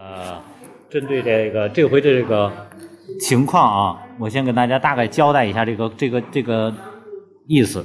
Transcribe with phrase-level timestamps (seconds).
[0.00, 0.40] 呃，
[0.88, 2.52] 针对这个这回这个
[3.18, 6.72] 情况啊，我先给大家大概交代一下这个这个这个
[7.48, 7.84] 意思，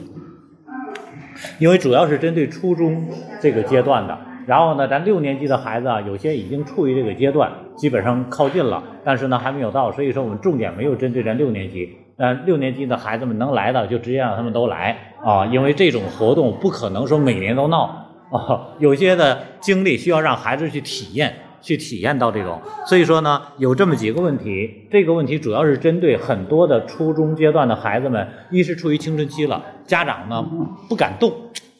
[1.57, 3.07] 因为主要是针对初中
[3.41, 4.15] 这个阶段的。
[4.45, 11.97] 然后呢，咱六年级的孩子啊，有些已经处于这个阶段，基本上靠近了，但是呢还没有到，所以说我们重点没有针对咱六年级。
[12.17, 17.85] 呃，六年级的孩子们能来的就直接让他们都来啊，因为这种活动不可能说每年都闹
[18.31, 21.33] 啊，有些的经历需要让孩子去体验。
[21.63, 24.69] 去体验到这种，所以说呢，有这么几个问题。
[24.91, 30.45] 这个问题主要是针对很多的初中阶段的孩子们，一是处于青春期了，家长呢
[30.89, 31.31] 不敢动，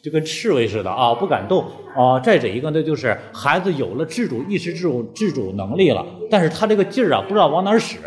[0.02, 1.62] 就跟刺猬似的啊，不敢动
[1.94, 2.18] 啊。
[2.18, 7.98] 再者一个呢，就是孩子有了自主意识、自主自主能力了，但是他这个劲儿啊，不知道往哪儿使。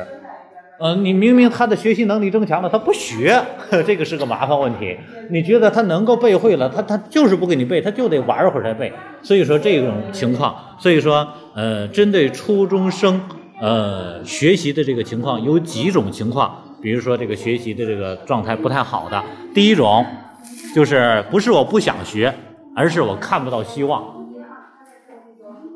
[0.79, 3.35] 嗯，你明明他的学习能力增强了，他不学，
[3.87, 4.95] 这个是个麻烦问题。
[5.31, 8.93] 你觉得他能够背会了，他他就是不给你背，他就得玩一会儿才背。
[9.23, 13.19] 所以说这种情况，所以说呃，针对初中生
[13.59, 19.23] 呃学习的这个情况，有几种情况，比如说这个学习的这个状态不太好的，
[19.55, 20.05] 第一种
[20.75, 22.31] 就是不是我不想学，
[22.75, 24.03] 而是我看不到希望。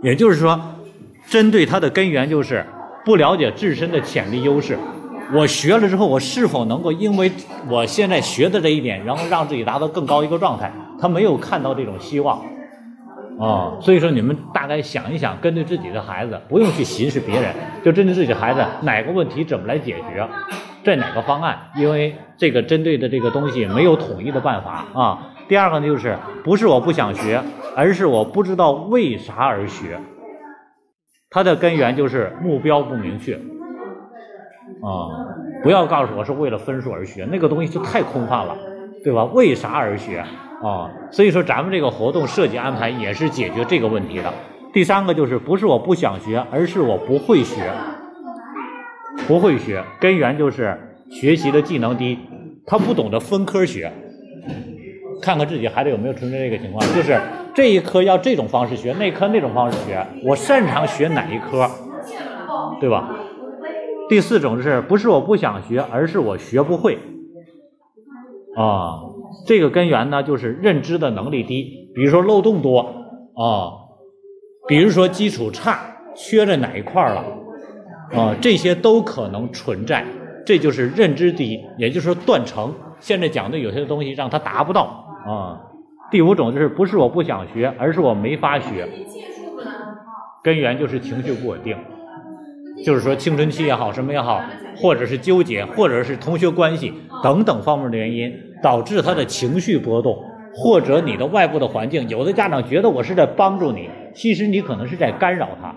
[0.03, 0.61] 也就是说，
[1.27, 2.63] 针对他的根源就是。
[3.03, 4.77] 不了解自身的潜力优势，
[5.33, 7.31] 我学了之后，我是否能够因为
[7.67, 10.71] 我现在学的这一点，然后让自己达到更高一个状态？
[10.99, 12.39] 他没有看到这种希望，
[13.41, 17.51] 啊，所以说你们大概想一想，针对自己的孩子，不用去寻思别人，
[17.83, 20.27] 就针对自己的孩子，哪个问题怎么来解决，
[20.83, 21.57] 在哪个方案？
[21.75, 25.33] 因为这个针对的这个东西没有统一的办法啊。
[25.47, 27.41] 第二个呢，就是不是我不想学，
[27.75, 29.99] 而是我不知道为啥而学。
[31.31, 35.09] 它的根源就是目标不明确，啊，
[35.63, 38.55] 不要告诉我是为了分数而学，那个东西就太空泛了，
[39.03, 39.23] 对吧？
[39.25, 40.23] 为啥而学
[40.63, 40.89] 啊？
[41.11, 44.33] 所以说咱们这个活动设计安排也是解决这个问题的。
[44.73, 47.71] 第三个就是不是我不想学，而是我不会学，
[49.27, 52.17] 不会学，根源就是学习的技能低，
[52.65, 53.91] 他不懂得分科学。
[55.21, 57.19] 看看自己孩子有没有存在这个情况，就是
[57.53, 61.69] 这一科要这种方式学，那科那种方式学，我擅长学哪一科，
[62.79, 63.13] 对吧？
[64.09, 66.97] 第四种是不是我不想学，而是我学不会
[68.55, 69.01] 啊？
[69.45, 72.79] 这个根源呢，就是认知的能力低，比如说漏洞多
[73.35, 73.71] 啊，
[74.67, 75.79] 比如说基础差，
[76.15, 77.23] 缺在哪一块了
[78.13, 78.35] 啊？
[78.41, 80.05] 这些都可能存在，
[80.45, 82.73] 这就是认知低，也就是说断层。
[82.99, 85.05] 现在讲的有些东西让他达不到。
[85.25, 85.61] 啊，
[86.11, 88.87] 第五种就是不是我不想学，而是我没法学。
[90.43, 91.77] 根源就是情绪不稳定，
[92.83, 94.41] 就是说青春期也好，什么也好，
[94.75, 96.91] 或者是纠结，或者是同学关系
[97.23, 100.17] 等等方面的原因，导致他的情绪波动，
[100.53, 102.07] 或者你的外部的环境。
[102.09, 105.73] 有的家长觉得我是在帮助你，其实你可能是在干扰他。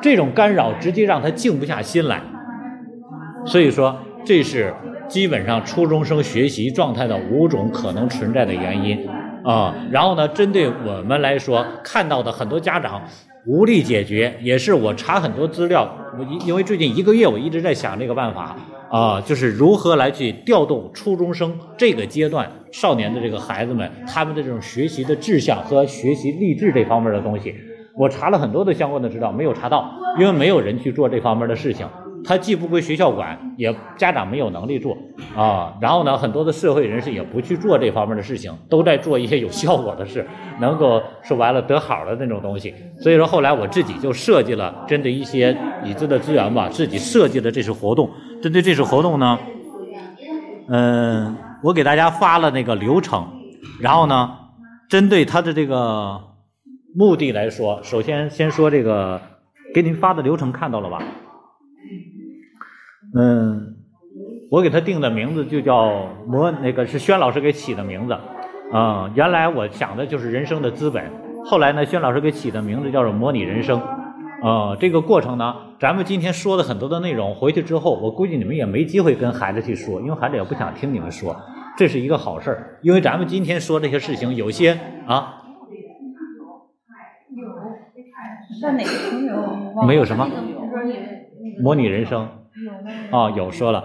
[0.00, 2.20] 这种干扰直接让他静不下心来。
[3.44, 4.74] 所以说，这是。
[5.08, 8.96] 基本上初中生学习状态的五种可能存在的原因
[9.42, 13.02] 啊，然后呢，针对我们来说看到的很多家长
[13.44, 18.56] 无力解决，也是我查很多资料，我因因为最近一个月我一直在想这个办法
[18.90, 27.54] 啊，就是如何来去调动初中生这个阶段少年的这个孩子们他们的这种学习的志向和学习励志这方面的东西，
[27.96, 31.86] 我查了很多的相关的资料，没有查到，因为没有人去做这方面的事情。
[32.22, 34.94] 他既不归学校管，也家长没有能力做
[35.34, 35.74] 啊。
[35.80, 40.26] 然后呢，很多的社会人士也不去做这方面的事情，都在做一些有效果的事，
[40.60, 42.74] 能够说白了得好的那种东西。
[43.00, 48.10] 所以说后来我自己就设计了针对一些已知的资源吧，自己设计的这次活动。
[48.42, 49.38] 针对这次活动呢，
[50.68, 53.28] 嗯，我给大家发了那个流程。
[53.80, 54.30] 然后呢，
[54.88, 56.20] 针对他的这个
[56.94, 59.20] 目的来说，首先先说这个，
[59.74, 61.02] 给您发的流程看到了吧？
[63.14, 63.76] 嗯，
[64.50, 68.16] 我给他定的名字就叫模，那个是轩老师给起的名字。
[68.72, 71.04] 啊，原来我想的就是人生的资本，
[71.44, 73.82] 后来呢，轩老师给起的名字叫做模拟人生。
[74.42, 81.36] 啊，这个过程呢，咱们今天说的很多的内容，回去之后，我估计你们也没机会跟孩子去说，因为孩子也不想听你们说。
[81.76, 85.42] 这是一个好事儿，因为咱们今天说这些事情，有些啊，
[88.60, 90.28] 在哪个没有什么。
[91.62, 92.28] 模拟人生，
[93.10, 93.84] 啊，有说了，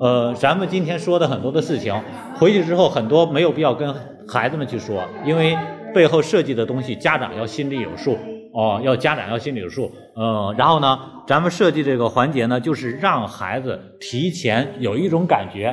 [0.00, 1.94] 呃，咱们今天说的很多的事情，
[2.36, 3.94] 回去之后很多没有必要跟
[4.26, 5.56] 孩子们去说，因为
[5.94, 8.18] 背后设计的东西，家长要心里有数，
[8.58, 15.72] 哦，要家长要心里有数，嗯，然后呢，咱们设计这个环节呢，就是让孩子提前有一种感觉，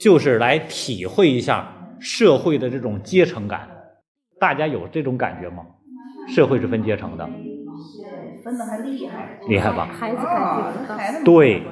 [0.00, 1.70] 就是来体会一下
[2.00, 3.68] 社会的这种阶层感，
[4.40, 5.62] 大家有这种感觉吗？
[6.34, 7.28] 社会是分阶层的。
[8.42, 9.38] 分的还厉害。
[9.46, 9.86] 厉害吧？
[9.92, 10.96] 孩子感觉不到。
[10.96, 11.62] 孩子对，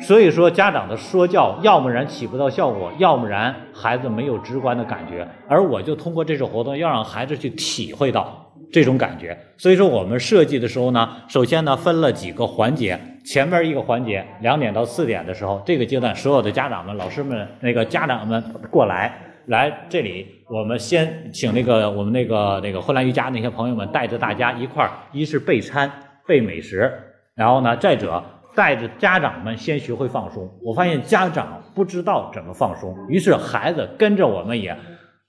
[0.00, 5.26] 所以说家长的说教，要不然起不到效果，要不然孩子没有直观的感觉。
[5.48, 9.36] 而我就通过这次活动，要让孩子去体会到这种感觉。
[9.56, 19.24] 所以说我们设计的时候呢，首先呢分了几个环节，前面一个环节两点到四点的时候，这个阶段所有的家长们、老师们、那个家长们过来。
[19.46, 25.90] 来这里，我们先请那个我们那个那个混乱瑜伽那些朋友们带着大家一块儿，一是备餐
[26.26, 26.92] 备美食，
[27.34, 28.22] 然后呢，再者
[28.54, 30.46] 带着家长们先学会放松。
[30.62, 34.76] 我发现家长不知道怎么放松，于是孩子跟着我们也，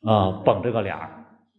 [0.06, 1.10] 呃，绷着个脸儿。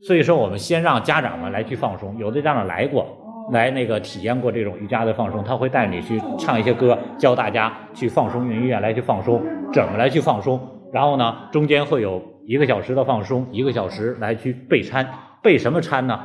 [0.02, 2.16] 所以说，我们先让家长们来去放松。
[2.18, 3.06] 有的家长来过，
[3.52, 9.42] 来那个体验过这种瑜伽的放松，他会带你去唱一些歌，教大家去放松，用音乐来去放松，
[9.72, 10.58] 怎么来去放松。
[10.90, 15.06] 然后呢，中间会有一个小时的放松，一个小时来去备餐。
[15.42, 16.18] 备什么餐呢？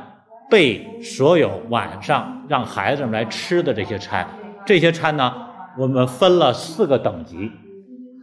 [0.48, 4.26] 备所有晚上让孩子们来吃的这些餐。
[4.64, 5.32] 这些餐呢，
[5.78, 7.50] 我们分了四个等级，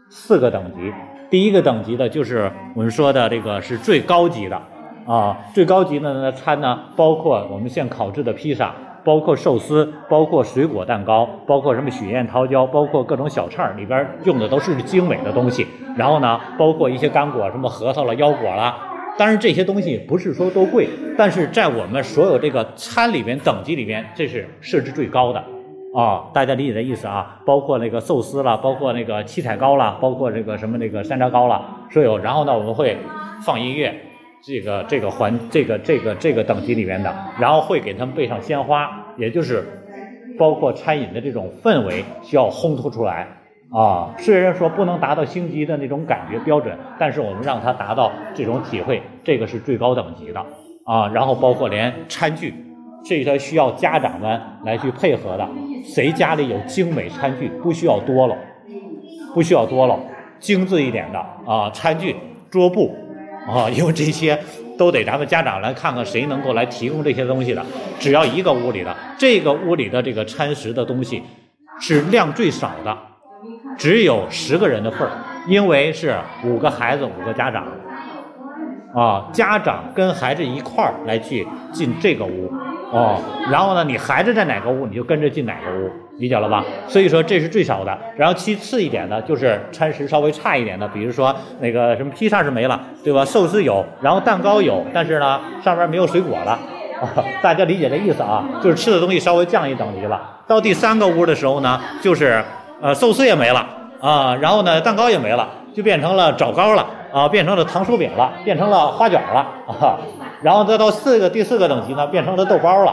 [0.09, 0.91] 四个等级。
[1.29, 4.61] 第一个等级的就是我们说的这个是最高级的
[5.05, 8.73] 啊，最高级的呢餐呢，包括我们现烤制的披萨。
[9.05, 15.67] 包括寿司，包括水果蛋糕，包括什么雪燕桃胶，包括各种小菜儿，里边用的都是精美的东西。
[15.97, 18.73] 然后呢，包括一些干果，什么核桃了、腰果了。
[19.17, 25.43] 当然这些东西不是说都贵，但是在我们所有这个餐里边等级里边，这是设置最高的
[25.93, 26.23] 啊。
[26.33, 27.41] 大家理解的意思啊？
[27.45, 31.61] 包括那个寿司了，包括那个七彩糕了，包括这个什么那个山楂糕了，
[31.91, 32.17] 所有。
[32.17, 32.97] 然后呢，我们会
[33.45, 33.93] 放音乐。
[34.45, 39.65] 这个这个环这个这个这个等级里面的，然后会给他们备上鲜花，也就是
[40.37, 43.25] 包括餐饮的这种氛围需要烘托出来
[43.71, 44.13] 啊。
[44.17, 50.45] 虽然说不能达到星级的那种感觉标准，但是我们让他达到这种体会，这个是最高等级的
[50.83, 51.07] 啊。
[51.07, 52.53] 然后包括连餐具，
[53.05, 55.47] 这些需要家长们来去配合的。
[55.85, 58.35] 谁家里有精美餐具，不需要多了，
[59.33, 59.97] 不需要多了，
[60.39, 61.19] 精致一点的
[61.49, 62.13] 啊，餐具、
[62.51, 62.93] 桌布。
[63.47, 64.37] 啊， 因为这些
[64.77, 67.65] 都得咱们家长来看看谁能够来提供这些东西的。
[67.99, 71.23] 只要一个屋里的，这个屋里的这个餐食的东西
[71.79, 72.97] 是量最少的，
[73.77, 75.11] 只有十个人的份儿，
[75.47, 77.65] 因为是五个孩子五个家长，
[78.95, 82.51] 啊，家长跟孩子一块儿来去进这个屋。
[82.91, 83.19] 哦，
[83.49, 86.63] 然后呢，你孩子在哪个屋，你就跟着进哪个屋，理解了吧？
[86.87, 87.97] 所以说这是最少的。
[88.15, 93.25] 然后其次一点呢，就是餐食稍微差一点的，比如说那个什么披萨是没了，对吧？
[93.25, 96.57] 寿司有，然后蛋糕有，但是呢上面没有水果了。
[97.41, 98.47] 大家理解这意思啊？
[98.61, 100.21] 就是吃的东西稍微降一等级了。
[100.47, 102.41] 到第三个屋的时候呢，就是
[102.79, 103.65] 呃寿司也没了
[103.99, 109.99] 啊，然后呢蛋糕也没了，就变成了枣糕了啊，变成了糖酥饼了，变成了花卷了啊。
[110.41, 112.91] 然后再到四个第四个等级呢，变成了豆包了，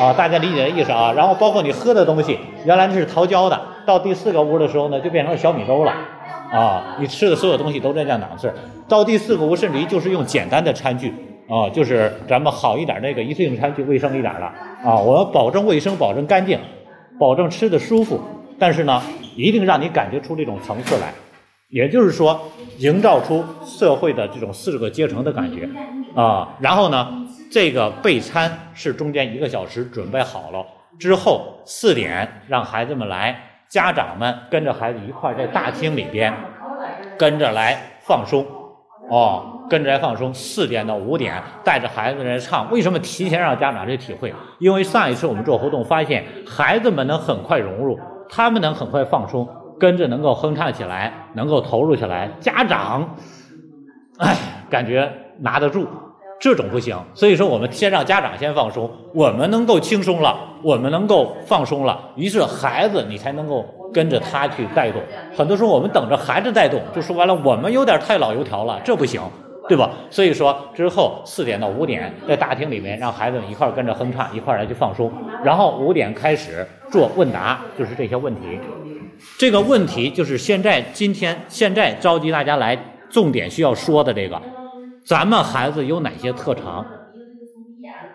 [0.00, 1.12] 啊，大家理解这意思啊。
[1.14, 5.92] 然后包括你喝的东西，原来是桃胶的，到第四个屋的时候呢，就变成了小米粥了，
[6.50, 8.50] 啊，你吃的所有东西都在降档次。
[8.88, 11.14] 到第四个屋，甚至于就是用简单的餐具，
[11.46, 14.46] 啊，就是咱们好一点那个一次性餐具，卫生一点的，
[14.88, 16.58] 啊，我要保证卫生，保证干净，
[17.18, 18.18] 保证吃的舒服，
[18.58, 19.02] 但是呢，
[19.36, 21.12] 一定让你感觉出这种层次来。
[21.70, 22.40] 也就是说，
[22.78, 25.68] 营造出社会的这种四十个阶层的感觉
[26.14, 26.56] 啊。
[26.60, 30.64] 然后呢，这个备餐是中间一个小时准备好了
[30.98, 33.38] 之后，四点让孩子们来，
[33.68, 36.32] 家长们跟着孩子一块在大厅里边
[37.18, 38.46] 跟着来放松
[39.10, 40.32] 哦，跟着来放松。
[40.32, 42.70] 四点到五点带着孩子来唱。
[42.72, 44.32] 为什么提前让家长去体会？
[44.58, 47.98] 因为上一次我们做活动发现，孩子们能很快融入，
[48.30, 49.46] 他们能很快放松。
[49.78, 53.16] 跟着能够哼唱起来，能够投入起来，家长，
[54.18, 54.36] 哎，
[54.68, 55.86] 感觉拿得住，
[56.40, 56.96] 这种不行。
[57.14, 65.00] 所以说，我们先让家长先放松，我们能够轻松了，我们能够放松了，于是孩子你才能够跟着他去带动。
[65.36, 69.20] 很多时候我们等着孩子带动，就说完了，我们有点太老油条了，这不行，
[69.68, 69.90] 对吧？
[70.10, 75.12] 所以说之后四点到五点在大厅里面让孩子们一块跟着哼唱，一块来去放松，
[75.44, 78.40] 然后五点开始做问答，就是这些问题。
[79.38, 82.76] 这个问题就是现在今天现在召集大家来，
[83.10, 84.40] 重点需要说的这个，
[85.04, 86.86] 咱们孩子有哪些特长？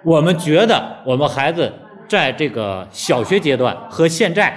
[0.03, 1.71] 我们觉得我们孩子
[2.07, 4.53] 在这个小学阶段和现在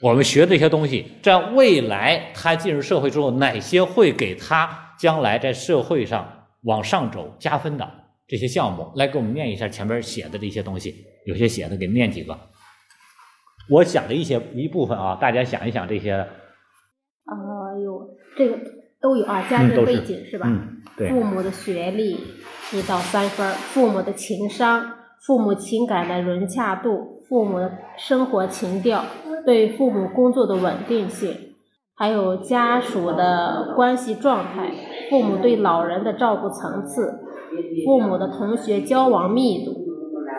[0.00, 4.68] 我们学这些东西，在未来他进入社会之后，哪些会给他
[5.00, 7.90] 将来在社会上往上走加分的
[8.28, 8.92] 这些项目？
[8.96, 10.94] 来给我们念一下前面写的这些东西，
[11.26, 12.38] 有些写的给念几个。
[13.70, 16.12] 我想的一些一部分啊，大家想一想这些。
[16.12, 17.34] 啊，
[17.82, 18.58] 有这个
[19.00, 20.46] 都有啊，家庭背景是吧？
[20.48, 21.08] 嗯，对。
[21.08, 22.18] 父母的学历
[22.72, 24.92] 一到三分，父母的情商，
[25.24, 29.04] 父母情感的融洽度，父母的生活情调，
[29.46, 31.54] 对父母工作的稳定性，
[31.94, 34.72] 还有家属的关系状态，
[35.10, 37.20] 父母对老人的照顾层次，
[37.84, 39.72] 父母的同学交往密度，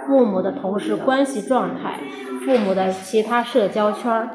[0.07, 1.99] 父母的同事关系状态，
[2.45, 4.29] 父母的其他社交圈儿。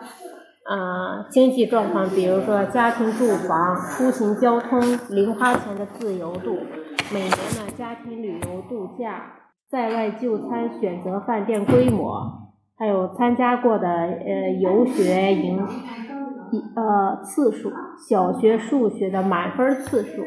[0.68, 6.58] 啊，经济状况，比如说家庭住房、出行交通、零花钱的自由度，
[7.14, 9.32] 每年的家庭旅游度假、
[9.70, 15.64] 在外就餐选择饭店规模，还有参加过的呃游学营
[16.74, 20.24] 呃次数，小学数学的满分次数，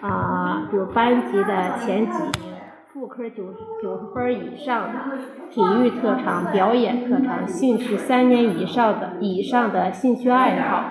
[0.00, 2.56] 啊，有班级的前几名。
[2.92, 5.18] 副科九九十分以上的
[5.50, 10.82] 体育特长、表演特长、兴趣三年以上的以上的兴趣爱好，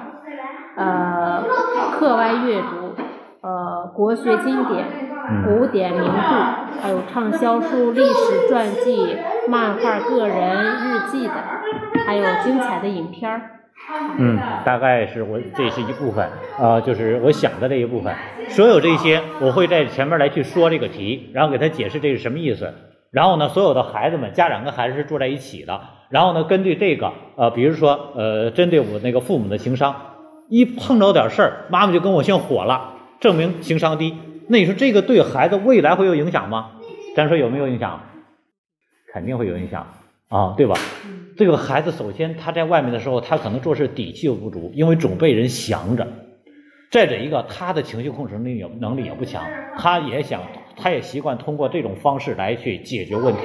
[0.76, 1.44] 呃，
[1.98, 2.94] 课外阅读，
[3.42, 4.86] 呃，国学经典、
[5.46, 9.18] 古典名著，还有畅销书、历史传记、
[9.50, 11.36] 漫画、个人日记等，
[12.06, 13.55] 还有精彩的影片儿。
[14.18, 16.28] 嗯，大概是我这是一部分，
[16.60, 18.14] 呃，就是我想的这一部分。
[18.50, 22.74] 所有这些，我会在前面来去说这个题，然后给他解释这是什么意思。
[23.12, 25.80] 然后呢，所有的孩子们，家长跟孩子是住在一起的。
[26.10, 29.96] 然后呢，根据这个，呃，比如说，呃，针对我那个父母的情商，
[30.50, 34.18] 一碰着点事儿，妈妈就跟我姓火了，证明情商低。
[34.48, 36.72] 那你说这个对孩子未来会有影响吗？
[37.16, 38.02] 咱说有没有影响？
[39.14, 39.88] 肯定会有影响
[40.30, 40.76] 啊，对吧？
[41.38, 46.08] 这个孩子首先他在外面的时候，他可能做事底气又不足，因为总被人降着。
[46.92, 49.44] 再者一个，他的情绪控制能力也能力也不强，
[49.78, 50.42] 他也想，
[50.78, 53.42] 他也习惯通过这种方式来去解决问题。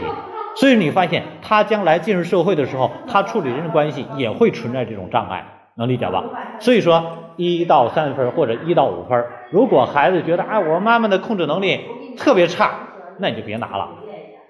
[0.56, 5.44] 所以你发现他将来进入社会的时候，他处理人际关系也会存在这种障碍，
[5.76, 6.24] 能理解吧？
[6.60, 11.80] 所以说一到三分或者一到五分，如果孩子觉得啊我妈妈的控制能力
[12.16, 13.88] 特别差，那你就别拿了。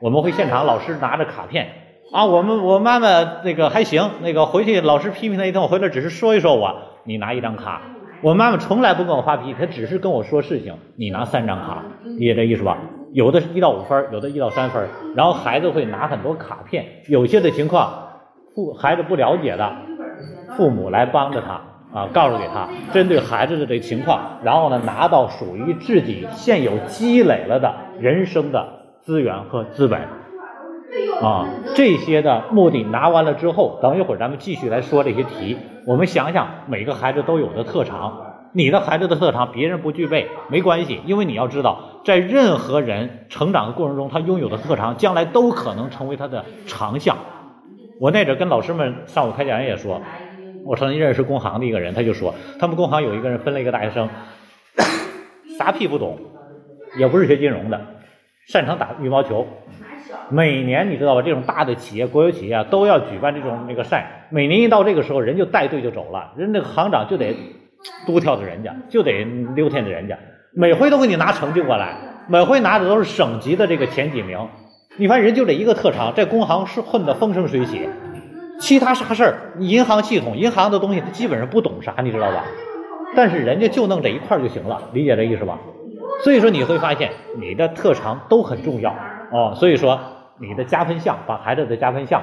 [0.01, 1.69] 我们会现场老师拿着卡片。
[2.13, 3.09] 啊，我们我妈妈
[3.45, 6.75] 那个还行，那个回去老师批评她一顿，我回来只是说一说我，
[7.05, 7.83] 你拿一张卡。
[8.21, 12.79] 我妈妈从来不跟我发脾气，她只是跟我说事情，你拿三张卡，理解这意思吧？
[13.13, 18.09] 有的是一到五分，有的一到三分，然后孩子会拿很多卡片，有些的情况
[18.57, 19.73] 父孩子不了解的，
[20.57, 21.61] 父母来帮着他
[21.97, 28.67] 啊，告诉给他，针对孩子的这情况，然后呢拿到属于自己现有积累了的人生的
[29.01, 30.01] 资源和资本。
[31.23, 35.57] 啊，这些的目的拿完了之后，等一会儿咱们继续来说这些题。
[35.87, 47.17] 我们想想，每个孩子都有的特长，你的孩子的特长别人不具备没关系，因为你要知道，在任何人成长的过程中，他拥有的特长将来都可能成为他的长项。
[48.01, 50.01] 我那阵跟老师们上午开讲也说，
[50.65, 54.09] 我曾经认识工行的一个人，他就说，他们工行有一个人分了一个大学生，
[55.59, 56.19] 啥屁不懂，
[56.99, 57.81] 也不是学金融的，
[58.49, 59.47] 擅长打羽毛球。
[60.29, 61.23] 每年你知道吧？
[61.23, 64.27] 这种大的企业、国有企业啊都要举办这种那个赛。
[64.31, 67.37] 每年一到这个时候，人就带队就走了，人那个行长就得
[68.07, 69.25] 督跳着人家，就得
[69.55, 70.17] 溜天着人家。
[70.53, 71.97] 每回都给你拿成绩过来，
[72.29, 74.39] 每回拿的都是省级的这个前几名。
[74.97, 77.89] 你发现人就这一个特长，在工行是混得风生水起，
[78.61, 82.45] 其他啥事儿，银行系统、银行的东西他基本上不懂啥，你知道吧？
[83.17, 85.59] 但是人家就弄这一块就行了，理解这意思吧？
[86.23, 88.95] 所以说你会发现你的特长都很重要
[89.33, 89.55] 哦。
[89.55, 90.01] 所以说。
[90.43, 92.23] 你的加分项，把孩子的加分项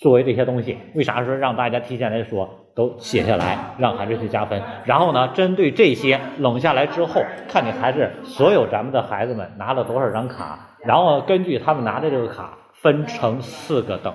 [0.00, 4.60] 作为这些东西，为啥说让大家提前来说都写下来，让孩子去加分？
[4.84, 14.12] 然后呢，针对这些冷下来之后，看你孩子所有咱们的孩子们拿了多少张卡，然后根据他们拿的这个卡分成四个等，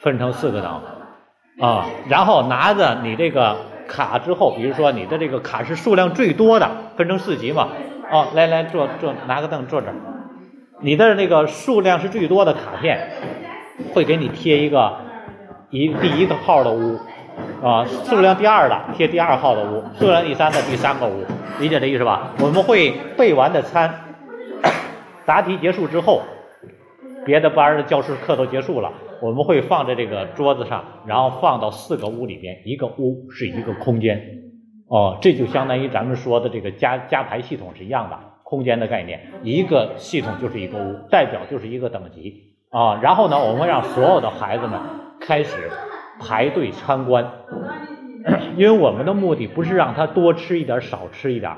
[0.00, 0.82] 分成四个等
[1.60, 7.68] 啊，然后拿着你这个卡之后，比如说你的这个卡是数量最多的，分成四级嘛，
[8.10, 9.94] 哦，来来坐坐，拿个凳坐这儿。
[10.84, 13.08] 你的那个数量是最多的卡片，
[13.94, 14.96] 会给你贴一个
[15.70, 16.98] 一第一个号的屋，
[17.62, 21.24] 啊，数量第二的贴第二号的屋，数量第三的第三个屋，
[21.60, 22.32] 理解这意思吧？
[22.40, 23.94] 我们会背完的餐，
[25.24, 26.20] 答题结束之后，
[27.24, 34.20] 别的班的教室课都结束了，我们会放在这个桌子上，然后放到四个屋里边，一个屋是一个空间，
[34.88, 38.18] 哦，这就相当于咱们说的这个加加排系统是一样的。
[38.52, 43.00] 空间的概念，一个系统就是一个屋，代表就是一个等级啊。
[43.00, 44.78] 然后呢，我们让所有的孩子们
[45.18, 45.70] 开始
[46.20, 47.26] 排队参观，
[48.58, 51.50] 因为我们的目的不是让他多吃一点少吃一点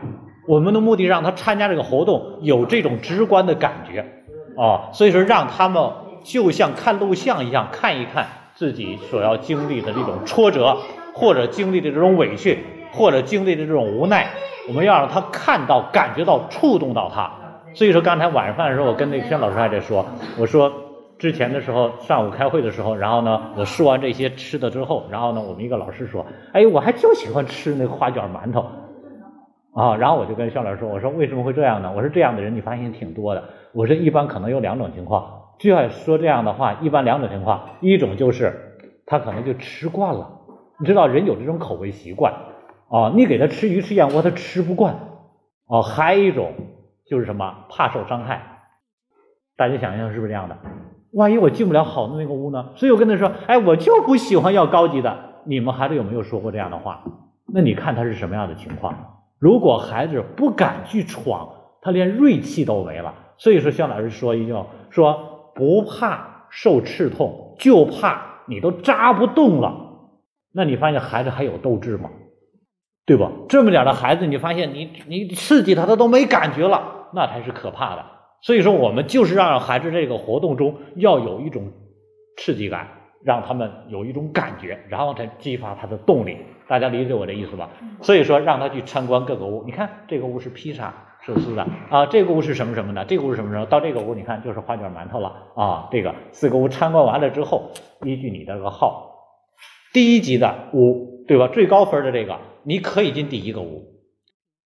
[0.46, 3.98] 我们的目的让他参加这个活动有这种直观的感觉
[4.56, 4.92] 啊。
[4.92, 5.90] 所以说，让他们
[6.22, 8.24] 就像看录像一样看一看
[8.54, 10.76] 自己所要经历的这种挫折，
[11.12, 12.60] 或者经历的这种委屈，
[12.92, 14.28] 或者经历的这种无奈。
[14.68, 17.30] 我们要让他看到、感觉到、触动到他。
[17.75, 20.04] 所以说，刚才晚上饭的时候，我跟那个宣老师还在说，
[20.38, 20.73] 我说
[21.18, 28.64] 之前的时候，上午开会的时候，然后呢，我说完这些吃的之后，然后呢，我们一个老师说：“哎，我还就喜欢吃那个花卷馒头。”
[29.75, 31.92] 啊，然后我就跟肖老师说：“我说为什么会这样呢？
[31.94, 33.42] 我说这样的人你发现挺多的。
[33.73, 35.28] 我说一般可能有两种情况，
[35.59, 38.52] 就要说这样的话，一般两种情况，一种就是
[39.04, 40.30] 他可能就吃惯了，
[40.78, 42.33] 你知道人有这种口味习惯
[42.94, 44.94] 啊，你给他吃鱼吃燕窝他吃不惯
[45.66, 45.82] 哦。
[45.82, 46.52] 还有一种
[47.04, 48.60] 就是什么怕受伤害，
[49.56, 50.56] 大家想想是不是这样的？
[51.14, 52.70] 万一我进不了好的那个屋呢？
[52.76, 57.02] 所以我跟他说：“哎，我就不喜欢要高级的。”你们孩子有没有说过这样的话？
[57.52, 58.94] 那你看他是什么样的情况？
[59.40, 61.48] 如果孩子不敢去闯，
[61.82, 63.12] 他连锐气都没了。
[63.38, 64.54] 所以说，肖老师说一句
[64.90, 69.74] 说不怕受刺痛，就怕你都扎不动了。
[70.52, 72.08] 那你发现孩子还有斗志吗？
[73.06, 73.30] 对吧？
[73.49, 78.04] 这么点的孩子，你发现你你刺激他，他都没感觉了，那才是可怕的。
[78.40, 81.73] 所以说，我们就是让孩子这个活动中要有一种
[82.38, 82.88] 刺激感，
[83.23, 86.38] 让他们有一种感觉，然后才激发他的动力。
[86.66, 87.68] 大家理解我的意思吧？
[88.00, 89.64] 所以说，让他去参观各个屋。
[89.66, 90.94] 你看，这个屋是披萨
[91.26, 93.04] 寿司的啊，这个屋是什么什么的？
[93.04, 93.66] 这个屋是什么什么？
[93.66, 95.88] 到这个屋，你看就是花卷馒头了啊。
[95.90, 97.70] 这个四个屋参观完了之后，
[98.02, 99.11] 依据你的这个号，
[99.92, 101.49] 第一级的屋，对吧？
[101.49, 103.85] 最高分的这个，你可以进第一个屋，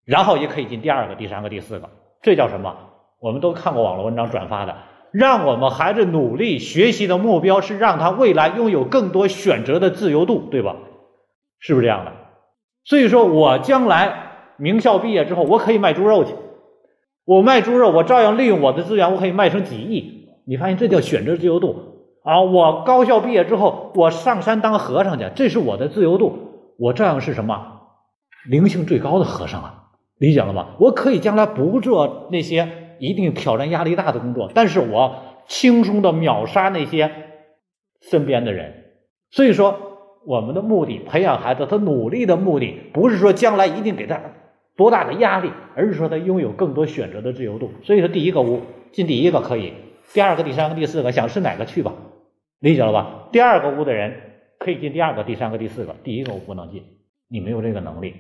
[0.05, 1.91] 然后也可以进第二个、第三个、第四个。
[2.23, 2.75] 这叫什么？
[3.21, 4.77] 我们都看过网络文章转发的，
[5.13, 10.77] 让我们孩子努力学习的目标是让他未来拥有更多选择的自由度，对吧？
[11.59, 12.13] 是不是这样的？
[12.85, 16.33] 所以说我将来名校毕业之后，我可以卖猪肉去。
[17.25, 20.29] 我卖猪肉，我照样利用我的资源，我可以卖成几亿。
[20.47, 21.77] 你发现这叫选择自由度
[22.25, 22.41] 啊！
[22.41, 26.39] 我高校毕业之后，我上山当和尚去，这是我的自由度。
[26.79, 27.78] 我照样是什么
[28.47, 29.85] 灵性最高的和尚啊？
[30.19, 30.77] 理解了吗？
[30.79, 35.17] 我可以将来不做那些一定挑战压力大的工作，但是我
[35.47, 37.11] 轻松的秒杀那些
[38.01, 38.85] 身边的人。
[39.31, 39.85] 所以说。
[40.27, 44.21] 我们的目的，培养孩子，他努力的目的，不是说将来一定给他
[44.77, 47.71] 多大的压力，而是说他拥有更多选择的自由度。
[47.83, 48.61] 所以说，第一个屋
[48.93, 49.73] 进第一个可以，
[50.13, 51.95] 第二个、第三个、第四个，想吃哪个去吧，
[52.61, 53.29] 理解了吧？
[53.33, 54.13] 第二个屋的人
[54.59, 56.83] 可以进第二个、第三个、第四个，第一个屋不能进，
[57.31, 58.13] 你没有这个能力。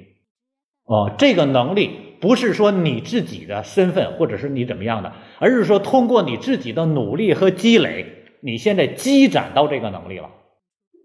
[0.89, 8.07] 哦，这个能力不是说你自己的身份或者是你怎么样的，而是说通过你自己的努力和积累，
[8.41, 10.31] 你现在积攒到这个能力了。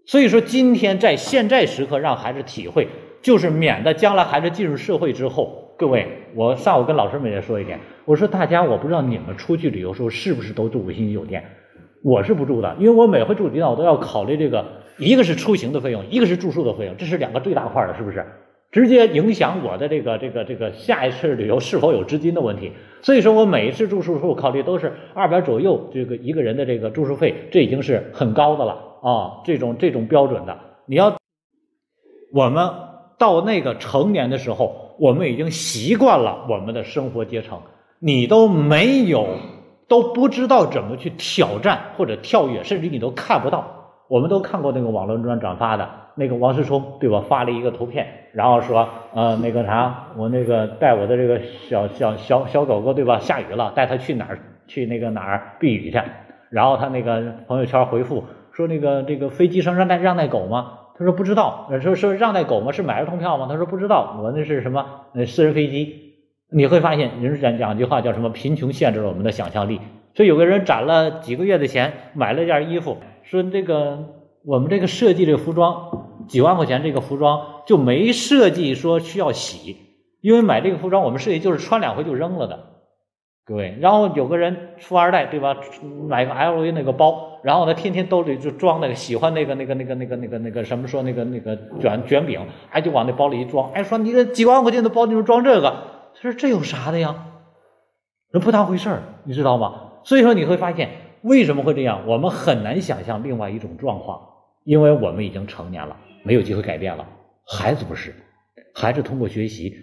[0.06, 2.88] 所以说，今天在现在时刻让孩子体会，
[3.22, 11.44] 就是免得将来孩子进入社会之后，各位，我上午跟老师们也说一点，我说大家，我不知道你们出去旅游时候是不是都住五星级酒店，
[12.02, 14.64] 我是不住的，因为我每回住酒店我都要考虑这个，
[14.98, 18.24] 一个是出行的费用，一个是住宿的费用，这是两个最大块的，是不是？
[18.74, 22.72] 直接影响我的这个这个这个下一次旅游是否有资金的问题。
[23.02, 28.72] 所以说我每一次住宿时候考虑都是二百左右，这个一个人的这个住宿费，这已经是很高的了。
[29.00, 31.16] 啊，这种这种标准的，你要
[32.32, 32.68] 我们
[33.16, 37.60] 到那个成年的时候，我们已经习惯了我们的生活阶层，
[38.00, 39.28] 你都没有
[39.86, 43.92] 都不知道怎么去挑战或者跳跃，甚至你都看不到。
[44.08, 47.20] 我们都看过那个网络上转发的那个王思聪，对吧？
[47.28, 53.18] 发了一个图片，然后说，呃，那个啥，我那个带我的这个小小小小狗狗，对吧？
[53.18, 54.38] 下雨了，带它去哪儿？
[54.66, 56.00] 去那个哪儿避雨去？
[56.50, 58.24] 然后他那个朋友圈回复。
[58.52, 60.78] 说那个这个飞机上让带让带狗吗？
[60.96, 61.68] 他说不知道。
[61.82, 62.70] 说说让带狗吗？
[62.70, 63.46] 是买儿童票吗？
[63.50, 64.16] 他说不知道。
[64.22, 64.86] 我那是什么？
[65.14, 66.14] 呃，私人飞机。
[66.52, 68.30] 你会发现，人讲讲句话叫什么？
[68.30, 69.80] 贫穷限制了我们的想象力。
[70.14, 74.13] 所以有个人攒了几个月的钱买了件衣服，说这个
[74.46, 79.76] 我们这个设计这个服装几万块钱这个服装就没设计说需要洗，
[80.20, 82.70] 因为买这个服装我们设计就是穿两回就扔了的。
[83.46, 85.56] 各位，然后有个人富二代对吧？
[86.08, 95.70] 买个 LV 那个包，然后他天天兜里就装那个喜欢那个那个那个那个那个那个什么说那个那个卷卷饼，哎就往那包里一装，哎说你这几万块钱的包你就装这个，
[96.14, 97.14] 他说这有啥的呀？
[98.30, 99.90] 人不当回事儿，你知道吗？
[100.04, 100.88] 所以说你会发现
[101.22, 102.04] 为什么会这样？
[102.06, 104.20] 我们很难想象另外一种状况，
[104.64, 107.06] 因为我们已经成年了，没有机会改变了。
[107.46, 108.14] 孩子不是，
[108.74, 109.74] 孩子通过学习。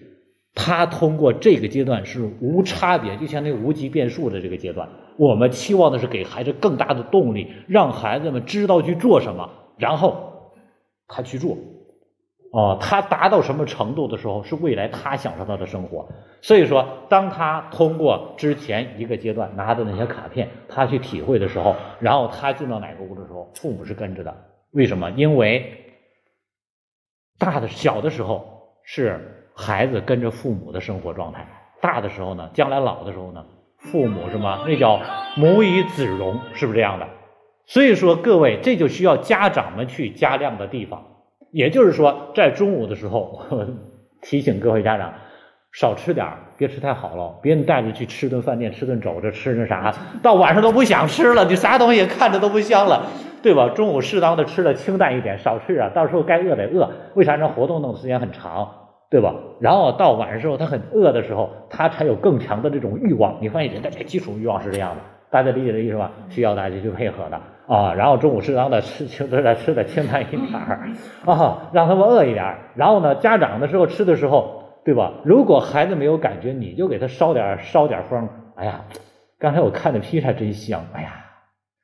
[0.54, 10.52] 他通过这个阶段是无差别，就像那无级变数的这个阶段，我们期望的是给孩子更大的动力，让孩子们知道去做什么，然后
[11.08, 11.58] 他去做。
[12.52, 16.10] 哦，他达到什么程度的时候，是未来他享受到的生活。
[16.42, 24.36] 所以说，当他通过之前一个阶段拿的那些卡片，他去体会的时候，然后他进到哪个屋的时候，父母是跟着的。
[24.72, 25.10] 为什么？
[25.12, 25.96] 因为
[27.38, 29.38] 大的小的时候是。
[29.54, 31.46] 孩子跟着父母的生活状态，
[31.82, 33.46] 大的时候呢，将来老的时候呢，
[33.78, 34.64] 父母什么？
[34.66, 35.02] 那叫
[35.36, 37.08] 母以子荣，是不是这样的？
[37.66, 41.06] 所以说，各位，这就需要家长们去加量的地方。
[41.52, 43.68] 也就是说，在中午的时候，我
[44.24, 45.14] 提醒各位家长
[45.72, 47.34] 少吃点儿，别吃太好了。
[47.42, 53.04] 别人带着去吃顿饭店，吃顿肘子，吃那啥，到晚上都不想吃了，你啥东西看着都不香了，
[53.42, 53.70] 对吧？
[53.70, 56.90] 中午适当的吃的清淡一点，少吃啊，到时候该饿得饿。
[57.16, 57.36] 为啥？
[57.38, 58.70] 让活动弄的时间很长，
[59.10, 59.34] 对吧？
[59.62, 63.38] 然后到晚上时候，他很饿的时候，他才有更强的这种欲望。
[63.40, 64.98] 你发现人的这基础欲望是这样的。
[65.30, 66.12] 大家理解这意思吧？
[66.28, 67.40] 需要大家去配合的
[67.74, 67.94] 啊。
[67.94, 70.42] 然后中午适当的吃清，吃的吃的清淡一点
[71.26, 72.54] 啊，让他们饿一点。
[72.76, 75.22] 然后呢，家长的时候吃的时候，对吧？
[75.24, 78.28] 如果孩子没有感觉，你就给他烧点烧点风。
[78.56, 78.86] 哎呀，
[79.40, 80.86] 刚才我看的披萨真香。
[80.94, 81.26] 哎呀，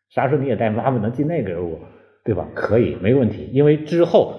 [0.10, 1.80] 啥时候你也带妈妈能进那个屋，
[2.24, 2.48] 对吧？
[2.54, 3.50] 可以，没问题。
[3.52, 4.34] 因为之后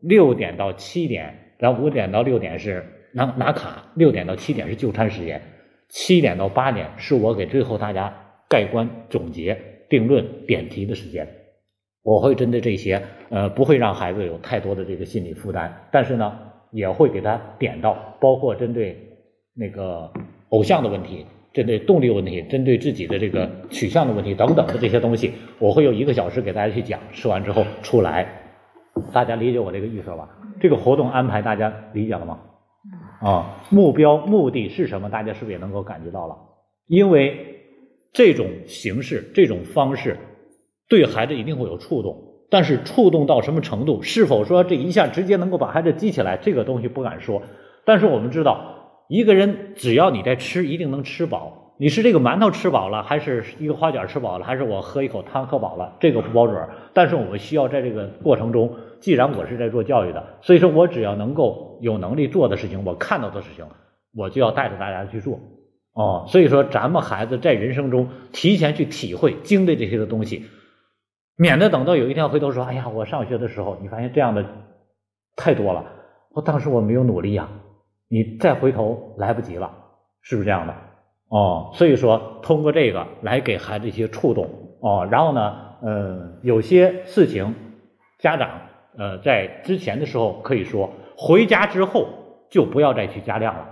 [0.00, 5.40] 六点到七点，然后五点到六点是拿拿卡，六点到七点是就餐时间，
[5.88, 8.12] 七点到八点是我给最后大家。
[8.48, 9.56] 盖棺总结、
[9.88, 11.26] 定论、点题的时间，
[12.02, 18.96] 我会针对这些，呃，不会让孩子有太多的这个心理负担，但是呢，也会给他点到，包括针对
[19.54, 20.10] 那个
[20.48, 26.98] 偶像的问题、针对动力问题、针对自己的这个取向的问题等等的这些东西，我会用一个小时给大家去讲。
[27.12, 28.26] 吃完之后出来，
[29.12, 30.28] 大家理解我这个意思了吧？
[30.60, 32.40] 这个活动安排大家理解了吗？
[33.20, 35.08] 啊，目标目的是什么？
[35.08, 36.36] 大家是不是也能够感觉到了？
[36.88, 37.48] 因为。
[38.14, 40.18] 这种形式、这种方式，
[40.86, 47.40] 对孩子一定会有触动，但是触动到什么程度，是否说这一下直接能够把孩子激起来，这个东西不敢说。
[47.86, 51.72] 但是我们知道，一个人只要你在吃，一定能吃饱。
[51.78, 56.68] 你是这个馒头吃饱了，还是一个花卷吃饱了，还是我喝一口汤喝饱了，这个不保准。
[56.92, 63.64] 但是我们需要在这个过程中，既然我是在做教育的，所以说我只要能够有能力做的事情，我看到的事情，
[64.14, 65.40] 我就要带着大家去做。
[65.94, 70.44] 哦，所以说咱们孩子在人生中提前去体会、经历这些的东西，
[71.36, 74.44] 免得等到有一天回头说：“哎呀，我上学的时候，你发现这样的
[75.36, 75.84] 太多了，
[76.30, 77.48] 我当时我没有努力呀。”
[78.08, 79.70] 你再回头来不及了，
[80.20, 80.74] 是不是这样的？
[81.30, 84.46] 哦，所以说通过这个来给孩子一些触动
[84.80, 87.54] 哦，然后呢，呃，有些事情
[88.18, 88.50] 家长
[88.98, 92.06] 呃在之前的时候可以说，回家之后
[92.50, 93.66] 就不要再去加量了。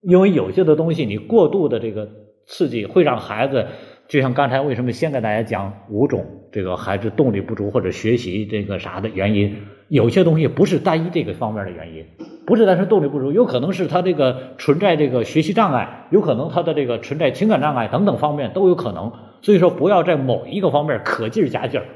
[0.00, 2.08] 因为有些的东西，你过度的这个
[2.46, 3.66] 刺激会让孩子，
[4.08, 9.54] 就像刚才为什么先给大家讲五种这个孩子动力不足或者学习这个啥的原因，
[9.88, 12.06] 有些东西不是单一这个方面的原因，
[12.46, 19.12] 不是单纯动力不足，有可能是他这个存在这个学习障碍，有可能他的这个存在情感障碍等等方面都有可能。
[19.42, 21.86] 所以说，不要在某一个方面可劲儿加劲儿，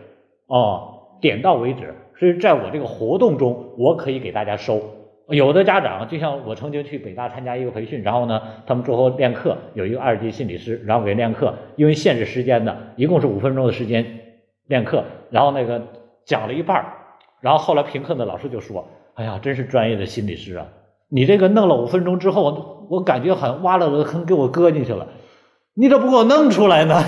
[0.49, 1.95] 哦，点到为止。
[2.19, 4.83] 所以在我这个活动中，我可以给大家收。
[5.29, 14.05] 有的家长就像我曾经去北大参加一个培训，然后呢，他们最后练课，有一个二级心理师，然后给练课，因为限制时间的，一共是五分钟的时间
[14.67, 15.81] 练课，然后那个
[16.25, 16.85] 讲了一半
[17.41, 20.67] 然后后来评课的老师就说：“哎呀，真是专业的心理师啊！
[21.09, 25.09] 你这个弄了五分钟之后，我感觉好像挖了个坑给我搁进去了，
[25.75, 27.03] 你咋不给我弄出来呢？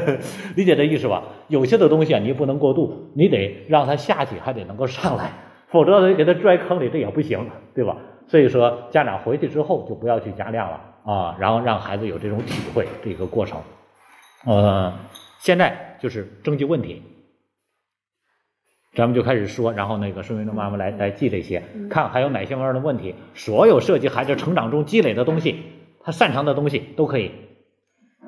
[0.56, 1.22] 理解这意思吧？
[1.48, 5.30] 有些的东西啊，你不能过度，你得让它下去，还得能够上来。”
[5.68, 7.96] 否则，给他拽坑里，这也不行，对吧？
[8.26, 13.58] 所以说，家长回去之后就不要去加量了啊，然后让孩子有这种体会，这个过程。
[14.46, 14.92] 呃，
[15.38, 17.02] 现在就是征集问题，
[18.94, 23.14] 咱们就开始说，然后那个顺明的妈妈来来记这些，看还有哪些方面的问题。
[23.34, 25.62] 所有涉及孩子成长中积累的东西，
[26.02, 27.30] 他擅长的东西都可以。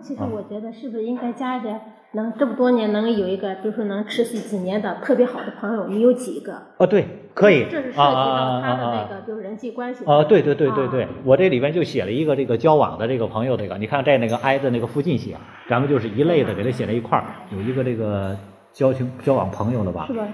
[0.03, 1.79] 其实我觉得，是不是应该加一点？
[2.13, 6.61] 能这么多年能有一个，就是能持续几年的特别好的朋友，你有几个？
[6.79, 7.65] 哦，对，可以。
[7.71, 10.05] 这是涉及到他的那个，就是人际关系。
[10.05, 15.37] 啊，对对对对对，我这里边就写了一个这个交往的这个朋友，这个你看在那个挨着那个附近写，
[15.69, 18.37] 咱们就是一类的给他写在一块儿，有一个这个
[18.73, 20.07] 交情交往朋友的吧？
[20.07, 20.25] 是吧？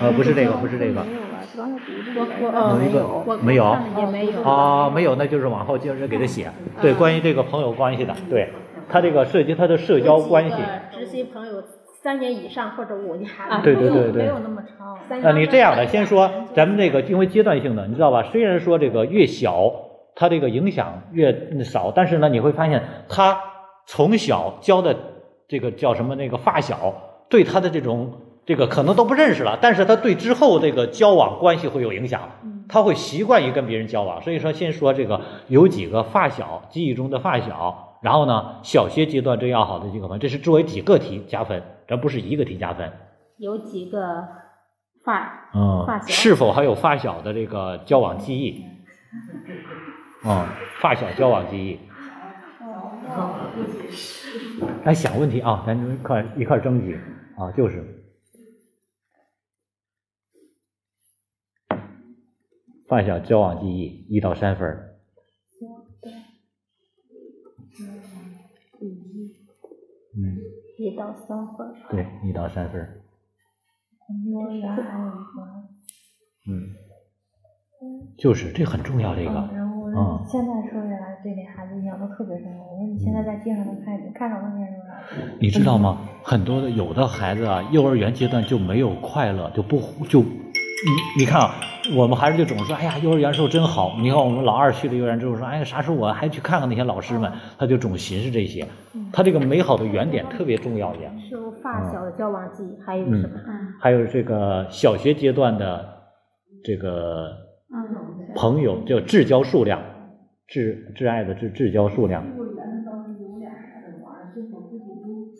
[0.00, 1.02] 呃，不是这个，不是这个。
[1.02, 2.26] 没有了，刚才读这个。
[2.76, 3.36] 没有。
[3.42, 3.76] 没有。
[3.98, 4.42] 也没有。
[4.42, 6.50] 啊，没有，那就是往后接着给他写。
[6.80, 8.48] 对，关于这个朋友关系的，对
[8.88, 10.56] 他这个涉及他的社交关系。
[10.92, 11.62] 知心朋友。
[12.00, 13.28] 三年以上或者五年，
[13.64, 14.94] 对对对对，没有那么长。
[15.20, 18.22] 啊，你这样的先说，咱们这个因为阶段性的，你知道吧？
[18.30, 19.68] 虽然说这个越小，
[20.14, 21.34] 它这个影响越
[21.64, 23.40] 少，但是呢，你会发现他
[23.86, 24.94] 从小教的
[25.48, 26.94] 这个叫什么那个发小，
[27.28, 28.12] 对他的这种
[28.46, 32.20] 这个可能都不认识了，但是他对之后这个交往关系会有影响，
[32.68, 34.22] 他会习惯于跟别人交往。
[34.22, 37.96] 所以说，先说这个有几个发小，记忆中的发小。
[38.00, 42.92] 然后呢，小学阶段最要好的几个朋友，这是作为几个题加分，这不是一个题加分。
[43.38, 44.28] 有几个
[45.04, 46.08] 发嗯发小？
[46.08, 48.64] 是否还有发小的这个交往记忆？
[50.24, 50.46] 嗯，
[50.80, 51.80] 发小交往记忆。
[54.84, 56.94] 来想问题啊，咱一块一块争取
[57.36, 57.82] 啊，就是。
[62.88, 64.87] 发小交往记忆一到三分
[70.78, 71.74] 一到三分儿。
[71.90, 73.00] 对，一到三分儿，
[74.30, 75.42] 幼儿园还有一个，
[76.48, 76.72] 嗯，
[78.16, 82.46] 就是这很重要，这个，嗯然后嗯现在说起来对那孩子影响都特别深。
[82.58, 85.98] 我说你现在在街上能看见，看到那些人了，你知道吗？
[86.22, 90.22] 很多的有的孩子啊，幼儿园阶段就没有快乐，就不就，
[90.86, 91.54] 你你看啊，
[91.96, 93.96] 我们孩子就总说，哎呀，幼儿园时候真好。
[94.00, 98.66] 你看我们老二去了幼儿园之后说，哎呀，啥时候我还去看看那些老师们，他就总寻思这些。
[99.12, 101.10] 他这个美好的原点特别重要呀。
[101.18, 103.40] 是有发小的交往记忆，还有嗯什么？
[103.80, 105.88] 还有这个小学阶段的
[106.62, 107.30] 这个
[107.72, 109.80] 嗯，朋友，叫至交数量，
[110.48, 112.22] 挚挚爱的至至交数量。
[112.36, 112.64] 幼儿园
[114.04, 114.14] 玩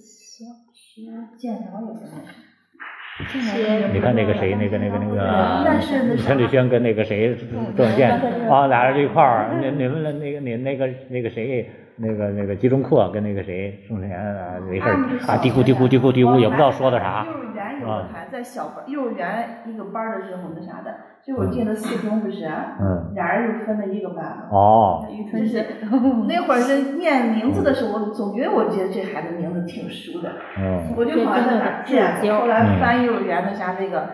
[0.04, 1.04] 小学
[1.38, 2.37] 见着也不。
[3.92, 7.34] 你看那个谁，那个那个那个陈志轩跟那个谁
[7.76, 8.10] 郑永健
[8.48, 14.94] 啊，俩人一块儿，你你们那那个你那个那个谁，那个那个吉中克跟那个谁宋晨啊没事儿
[15.26, 17.26] 啊嘀咕嘀咕嘀咕嘀咕，也不知道说的啥
[17.88, 23.12] 幼儿园有个孩子在小班，幼儿园一个班儿的时候那啥的，就我进了四中不是，嗯。
[23.14, 24.48] 俩人又分了一个班了。
[24.50, 25.64] 哦，就是
[26.28, 32.40] 那会儿是念名字的时候，我总觉得我觉得这孩子名字挺熟的，嗯，我就好像在哪儿见过。
[32.40, 34.08] 后来翻幼儿园的啥那个，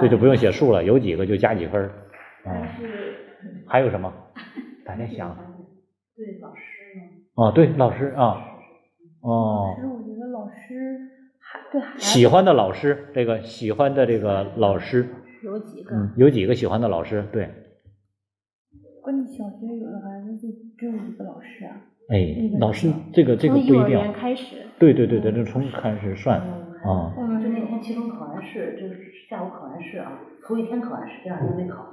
[0.00, 1.90] 这就不用写数了，有几个就加几分
[2.44, 3.14] 嗯，是
[3.66, 4.12] 还有什么？
[4.84, 5.34] 大家想
[6.16, 6.62] 对老师
[6.96, 7.02] 呢，
[7.34, 8.36] 哦，对，老师啊，
[9.22, 9.74] 哦。
[9.76, 10.98] 其，实我觉得老师
[11.96, 15.08] 喜欢的老师，这个喜欢的这个老师，
[15.42, 15.94] 有几个？
[15.94, 17.24] 嗯，有几个喜欢的老师？
[17.32, 17.48] 对，
[19.02, 21.76] 关键小学有的孩子就只有一个老师啊。
[22.08, 24.12] 哎，老师这个这个不一定从幼儿园。
[24.12, 31.91] 开始，对对对对，这从开始算啊，嗯就那天期中考完试，就是下午考完试啊，头一天考完试，第二天没考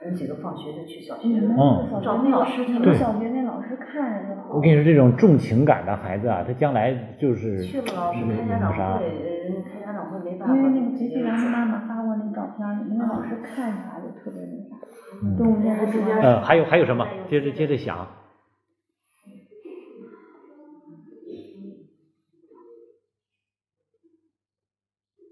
[0.00, 1.54] 的，人几个放学就去小学了。
[1.54, 4.54] 嗯找那老师去了你们小学那老师看着就好。
[4.54, 10.54] 我跟你说，这种重情感的孩子啊，他将来就是去了老师开家长会，人家开家长会没办法。
[10.54, 14.76] 因为那个培训员的妈妈发过那照片那老师看起来就特别那啥。
[15.22, 17.04] 嗯动物园的时间呃，还有还有什么？
[17.28, 18.06] 接着接着想，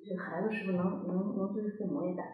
[0.03, 2.25] 这孩子是不是能能能对父母也打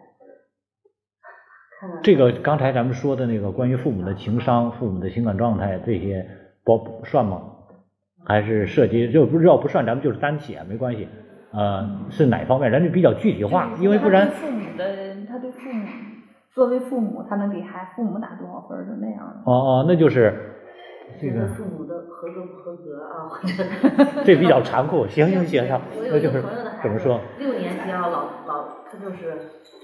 [2.01, 6.25] 这个刚才咱们说的那个关于父母的情商、父母的情感状态这些，
[6.63, 7.41] 包算吗？
[8.25, 11.07] 还是涉及就不是要不算，咱们就是单写没关系。
[11.51, 12.71] 呃，是哪方面？
[12.71, 14.85] 咱就比较具体化，因为不然父母的，
[15.27, 15.85] 他对父母，
[16.51, 19.41] 作为父母，他能给孩父母打多少分儿，就那样的。
[19.45, 20.33] 哦哦，那就是
[21.19, 23.29] 这觉个父母的合格不合格啊，
[24.23, 25.05] 这比较残酷。
[25.07, 25.67] 行行行
[26.09, 26.41] 那就是
[26.81, 27.19] 怎么说？
[27.37, 29.37] 六年级啊，老老他就是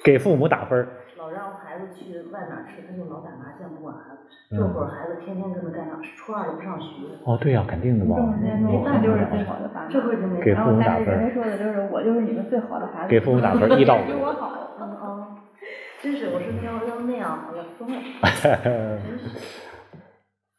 [0.03, 0.87] 给父母打分儿。
[1.29, 4.21] 老让孩子去外面吃，他就老打麻将不管孩子。
[4.51, 8.21] 嗯这会儿孩子天天跟他干仗，初二都不上学，哦，对呀、肯定的吧这。
[8.21, 9.89] 种人没办法就是最好的爸妈。
[9.89, 13.09] 这会儿就没给父母打分人家说的就是我就是你们最好的孩子。
[13.09, 14.75] 给父母打分一到五 比我好。
[14.79, 15.37] 嗯哦，
[16.01, 18.01] 真是，我说要要那样，我要疯了。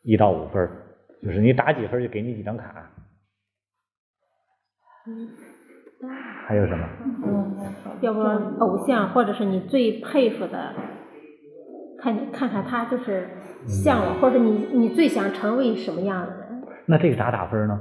[0.03, 0.69] 一到五分，
[1.23, 2.91] 就是你打几分就给你几张卡。
[6.51, 6.85] 还有什么？
[7.25, 7.55] 嗯，
[8.01, 8.21] 要不
[8.59, 10.75] 偶像或者是你最佩服的，
[11.97, 13.29] 看你看看他就是
[13.69, 16.63] 向往，或者你你最想成为什么样的人？
[16.87, 17.79] 那这个咋打分呢？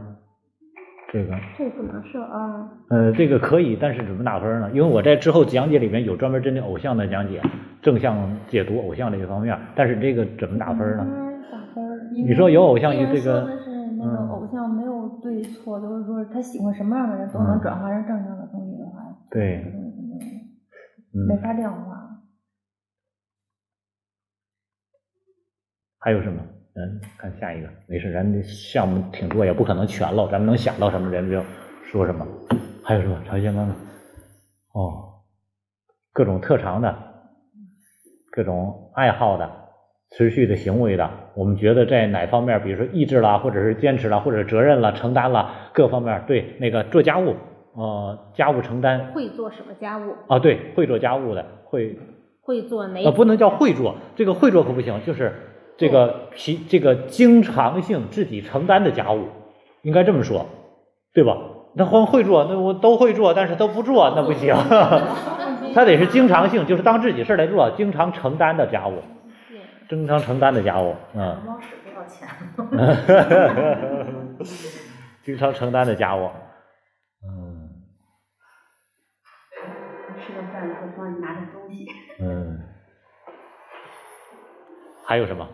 [1.12, 4.70] 这个这不能说啊，呃，这个可以，但是怎么打分呢？
[4.72, 7.42] 因为我在之后讲解里面有专门针对偶像的讲解，
[7.82, 9.58] 正向解读偶像这一方面。
[9.76, 11.04] 但是这个怎么打分呢？
[11.08, 11.84] 嗯，打分。
[12.14, 18.38] 你说有偶像就这个是那个嗯偶像没有对错，就是说他喜欢什么样的人都能转化成正向
[19.32, 19.64] 对。
[19.64, 20.30] 个，东西
[21.14, 21.96] 就没法量化。
[26.00, 26.42] 还有什么？
[26.76, 31.44] 嗯，看下一个，没事，咱这项目挺多，也不可能全了，咱们能想到什么人就
[31.84, 32.26] 说什么。
[32.86, 33.22] 还有什么？
[33.26, 33.76] 朝鲜妈妈
[34.74, 35.24] 哦，
[36.14, 36.96] 各种特长的，
[38.32, 39.50] 各种爱好的，
[40.12, 47.36] 持续的行为的，我们觉得在哪方面，比如说意志啦，或者是坚持啦，或者是责任啦、承担啦，各方面，对那个做家务，
[47.74, 51.98] 呃，家务承担会做什么家务，啊，对，会做家务的，会
[52.42, 55.34] 会做哪呃，不能叫会做，这个会做可不行，就是
[55.78, 59.28] 这个其这个经常性自己承担的家务，
[59.84, 60.46] 应该这么说，
[61.14, 61.38] 对吧？
[61.76, 64.56] 那光会做，那我都会做，但是都不做，那不行。
[65.72, 68.96] 他得是经常性，就是当自己事儿来做，经常承担的家务，
[69.88, 72.28] 经常承担的家务，嗯，猫屎不要钱。
[75.22, 76.28] 经常承担的家务，
[85.10, 85.50] 还有什么？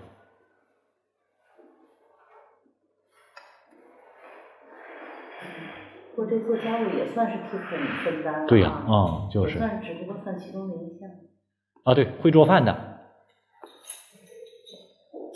[6.18, 8.48] 我这做家务也算是替父母分担了。
[8.48, 11.10] 对呀啊嗯就是也算只不过算其中的一项。
[11.86, 12.74] 啊，对，会做饭的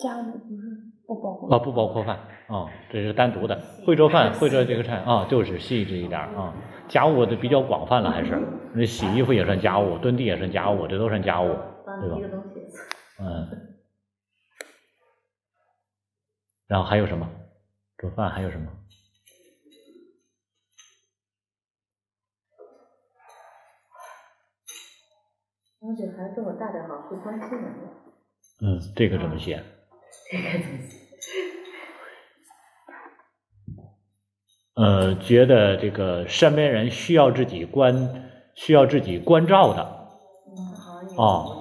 [0.04, 0.68] 家务不是
[1.08, 3.58] 不包括啊，不包括饭啊，这是单独的。
[3.88, 6.54] 会做饭，会做这个菜啊，就是细致一点儿啊。
[6.90, 8.38] 家务的比较广泛了，还是
[8.74, 11.56] 那洗衣服也算家务，蹲地也算家务，这都算家务，
[12.02, 12.18] 对吧。
[13.22, 13.69] 嗯。
[16.70, 17.28] 然后还有什么？
[17.98, 18.72] 煮饭还有什么？
[26.16, 27.74] 孩子我大点好，会关心人。
[28.62, 29.64] 嗯，这个怎么写？
[30.32, 31.00] 这个怎么写。
[34.76, 39.82] 呃，觉得这个身边人需要自己关，需要自己关照的，
[40.56, 40.76] 嗯，
[41.16, 41.59] 好，哦。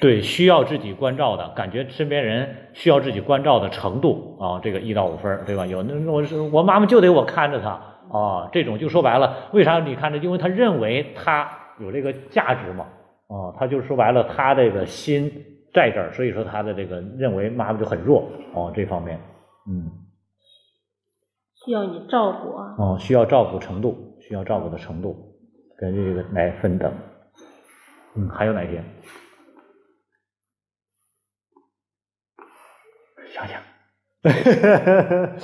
[0.00, 5.64] 对，需要自己关照的感觉，身边人需要自己关照的程度啊，这个一到五分儿，对吧？
[5.66, 7.70] 有那我是我妈妈就得我看着她
[8.10, 10.18] 啊，这种就说白了，为啥你看着？
[10.18, 12.84] 因为他认为他有这个价值嘛，
[13.28, 15.30] 啊，他就说白了，他这个心
[15.72, 19.18] 在这儿，所以说他的这个认为妈妈就很弱哦，这方面，
[19.68, 19.90] 嗯，
[21.64, 22.74] 需要你照顾啊。
[22.78, 25.16] 哦，需要照顾程度，需要照顾的程度，
[25.78, 26.92] 根据这个来分等，
[28.16, 28.84] 嗯，还有哪些？
[33.36, 33.60] 想想，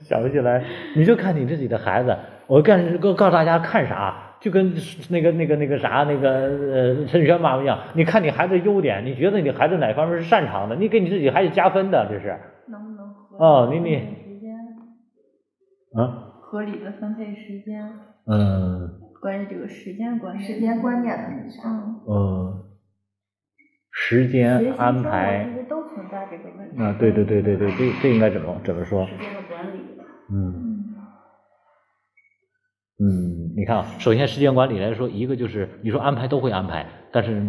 [0.00, 0.62] 想不起来，
[0.94, 2.14] 你就看你自己的孩子。
[2.46, 4.74] 我干告告诉大家看啥，就跟
[5.08, 12.36] 那个那个那个啥那个呃陈轩妈妈一样，你看你孩子优点，你觉得你孩子哪方面是擅长的，你给你自己孩子加分的，这是。
[12.68, 14.54] 能不能合哦你你理地分配时间，
[15.96, 16.28] 啊？
[16.42, 17.90] 合理的分配时间，
[18.26, 19.00] 嗯。
[19.22, 21.68] 关于这个时间观念，时间观念的那啥。
[21.68, 22.66] 嗯，呃
[23.92, 25.46] 时间安排
[25.80, 26.82] 都存在这个问题。
[26.82, 29.06] 啊，对对对对对，这这应该怎么怎么说？
[29.06, 29.78] 时间的管理。
[30.30, 30.84] 嗯。
[32.98, 37.42] 嗯，嗯，你看啊，首先时间管理来说，一个就是你说安排都会安排，但是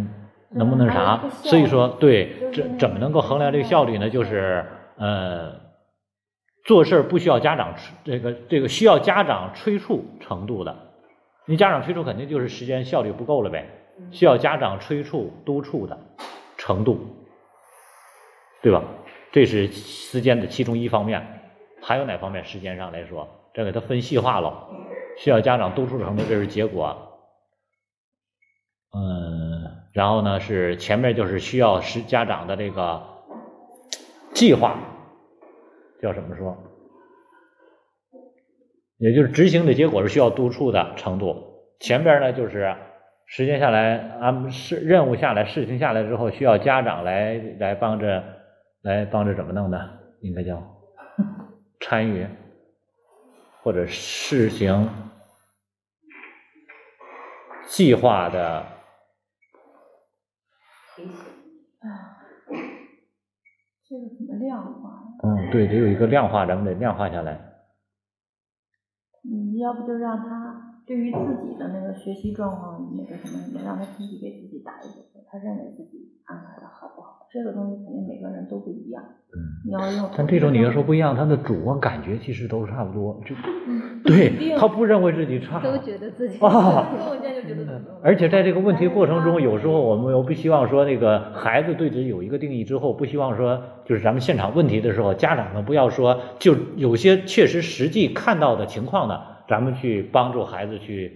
[0.52, 4.10] 能不能啥所以说，对，这怎怎么能够衡量这个效率呢？
[4.10, 4.65] 就是
[4.98, 5.52] 呃，
[6.65, 10.74] 做事儿不需要家长催这个这个需要家长催促程度的，
[11.46, 13.67] 你家长催促肯定就是时间效率不够了呗，
[14.12, 16.00] 需要家长催促督促的
[16.58, 17.20] 程度，
[18.62, 18.84] 对吧？
[19.32, 21.26] 这是时间的其中一方面，
[21.82, 22.43] 还有哪方面？
[22.43, 24.67] 时间上来说，这给它分细化了。
[25.17, 26.95] 需要家长督促程度，这是结果。
[28.93, 33.02] 嗯，然后呢是前面就是需要是家长的这个
[34.34, 34.78] 计划，
[36.02, 36.58] 叫什么说？
[38.97, 41.36] 也就是执行的结果是需要督促的程度。
[41.80, 42.76] 前边呢就是
[43.26, 48.24] 时间下来安事任务下来事情下来之后，需要家长来来帮着
[48.84, 50.00] 来帮着怎么弄的？
[50.22, 50.62] 应该叫
[51.82, 52.28] 参与
[53.63, 54.88] 或者试行
[57.67, 58.63] 计划的
[60.96, 61.13] 提醒。
[63.84, 65.04] 这个怎么量化？
[65.24, 67.34] 嗯，对，得有一个量化，咱们得量化下来。
[69.24, 70.50] 嗯，要不就让他
[70.86, 77.28] 对于自己的那个学习状况那个什么，也让他自己给自己打一个分，他认为自己安排的好不好？
[77.32, 79.02] 这个东西肯定每个人都不一样。
[79.34, 80.10] 嗯，你要用。
[80.17, 83.34] 但这种你要说不一样，他的主观感觉其实都差不多，就
[83.67, 85.62] 嗯，对他不认为自己差。
[85.63, 101.12] 都觉得自己啊我现在就觉得怎么而且在这个问题过程中，有时候我们又不希望说那个孩子对自己有一个定义之后，不希望说就是咱们现场问题的时候，家长们不要说就有些确实实际看到的情况呢，咱们去帮助孩子去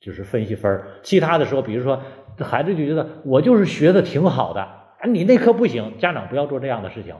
[0.00, 0.86] 就是分析分儿。
[1.02, 2.00] 其他的时候，比如说
[2.38, 7.14] 孩子就觉得我就是学的挺好的，啊你那科不行，家长不要做这样的事情。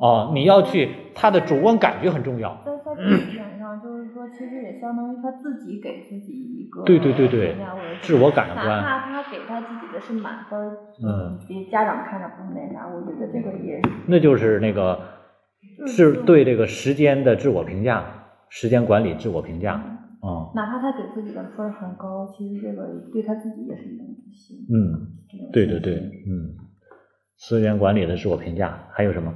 [0.00, 2.56] 哦，你要去他的主观感觉很重要。
[2.64, 7.56] 在在这一点上， 就是说，其实也相当于他自己给自己一个对对对对。
[8.00, 15.00] 自我感哪官怕他给他自己的是满分儿，嗯，别家长看着不是那啥，我觉得这个也那就是那个
[15.88, 18.04] 是对这个时间的自我评价，
[18.50, 19.80] 时间管理自我评价。
[20.20, 24.66] 嗯哪怕他给自己的分儿很高，其实这个对他自己也是一种自信。
[24.68, 25.14] 嗯，
[25.52, 25.94] 对对对，
[26.26, 26.56] 嗯，
[27.38, 29.32] 时间管理的自我评价，还有什么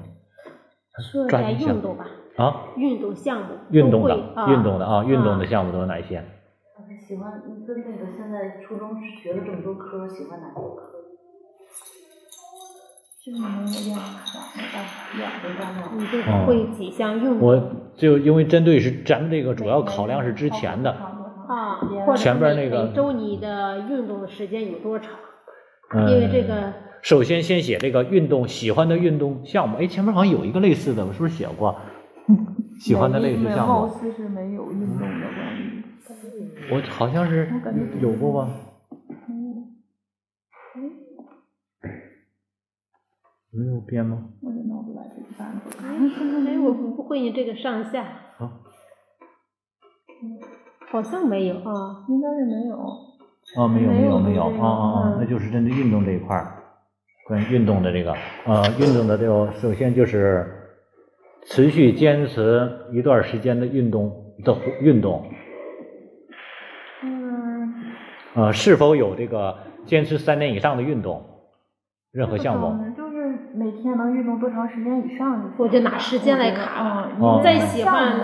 [0.98, 2.04] 说一下抓紧运动吧，
[2.36, 2.66] 啊？
[2.76, 4.16] 运动项目运动的
[4.48, 6.24] 运动的啊，运动的啊项目都有哪些？
[7.06, 11.01] 喜欢你跟那个现在初中学了这么多科，喜欢哪些科？
[13.24, 15.90] 这个能量化，没办法量没办法。
[15.96, 21.78] 你就哦会几项运动我就因为针对是咱们这个主要考量是之前的，啊，
[22.16, 25.12] 前边那每个每周你的运动的时间有多长？
[25.94, 31.76] 嗯，因为这个首先先写这个运动喜欢的运动项目，哎，前面好像有一个类似的，我是不是写过？
[32.80, 35.84] 喜欢的类似项貌目，似是没有运动的关于。
[36.72, 38.50] 我好像是我感觉有过吧？
[43.52, 44.30] 没有编吗？
[44.40, 45.76] 我也弄不来这个单子。
[45.80, 48.02] 哎，我不不会你这个上下，
[48.38, 48.60] 啊，
[50.90, 52.04] 好像没有啊。
[52.08, 52.78] 应该是没有。
[53.56, 56.62] 啊，没有没没有没有，啊啊啊嗯，那就是针对运动这一块儿，
[57.26, 58.14] 关于运动的这个，
[58.46, 60.46] 呃，运动的这个，首先就是
[61.46, 65.28] 持续坚持一段时间的运动的活运动，
[67.02, 67.74] 嗯。
[68.34, 71.22] 呃，是否有这个坚持三年以上的运动，
[72.12, 72.91] 任何项目，就是
[73.54, 75.52] 每天能运动多长时间以上。
[75.56, 78.20] 我就拿时间来卡了嗯，哦再喜欢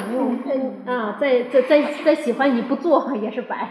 [0.87, 3.70] 啊，再再再再喜欢你不做也是白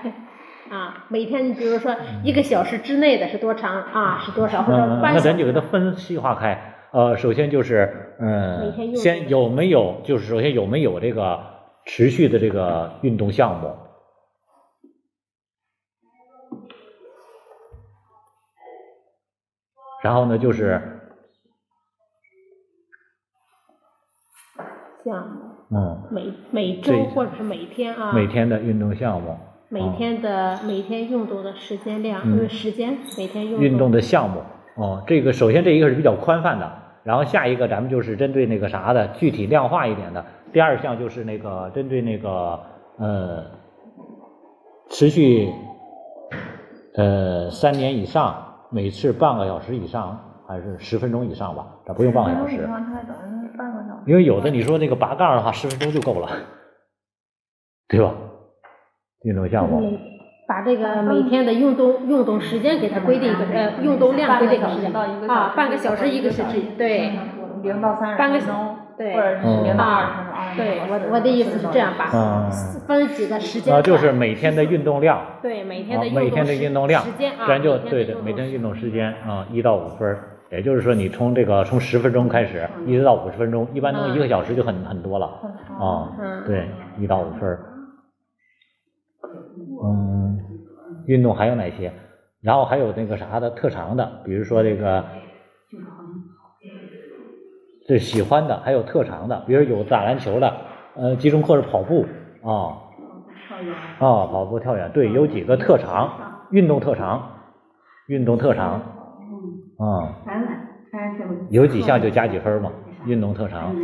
[0.70, 1.06] 啊。
[1.10, 4.20] 每天你比如说一个小时之内的是多长啊？
[4.20, 6.74] 是多少或者嗯，半小时那咱就给它分细化开。
[6.92, 11.40] 呃，首先就是，嗯，先有没有，就是首先有没有这个
[11.86, 13.76] 持续的这个运动项目，
[20.02, 20.97] 然后呢，就是，
[25.08, 25.36] 项目，
[25.72, 29.38] 嗯，每每周或者是每天啊，每天的运动项目，
[29.70, 32.40] 每啊天的每天运动的时间量，嗯。
[32.40, 34.42] 呃，时间每天运运动的项目，
[34.76, 36.70] 哦，这个首先这一个是比较宽泛的，
[37.04, 42.60] 然后下一个咱们就是针对那个啥的具体量化一点的，第二项就是那个针对那个
[42.98, 43.46] 呃
[44.90, 45.50] 持续
[46.96, 48.36] 呃三年以上，
[48.70, 53.27] 每次半个小时以上还是十分钟以上吧，咱不用半个小时，太短了，半个小时。
[54.08, 56.30] 因为有的你说那个拔杠的话，十分钟就够了，
[57.88, 58.16] 对吧？
[59.24, 60.00] 运动项目，
[60.48, 64.94] 把这个每天的运动运动时间给它规定一个呃运动量规定一个时间
[65.30, 67.12] 啊，半个小时一个时制，对
[67.62, 70.34] 零到三十半个分钟，对或者是零到二十分钟。
[70.56, 72.50] 对我我的意思是这样，把嗯
[72.88, 75.20] 分几个时间啊，就是每天的运动量。
[75.42, 85.26] 对每天啊，的每天的运动量时间啊，咱就每天的对对，每天运动时间啊，一到五分儿，也就是说你从这个从十分钟开始，一直到五十分钟，一般都一个小时就很很多了
[85.80, 87.60] 啊，嗯对，一到五分儿。
[89.84, 90.40] 嗯，
[91.06, 91.92] 运动还有哪些？
[92.42, 95.04] 然后还有那个啥的特长的，比如说这个，
[97.88, 100.54] 这喜欢的，还有特长的，比如有打篮球的，
[100.96, 102.06] 呃，集中课是跑步
[102.44, 102.84] 啊。
[104.00, 106.12] 啊，跑步、跳远，对，有几个特长，
[106.52, 107.28] 运动特长，
[108.06, 108.80] 运动特长，
[109.78, 110.22] 啊，
[111.50, 112.72] 有几项就加几分嘛，
[113.06, 113.82] 运动特长，杀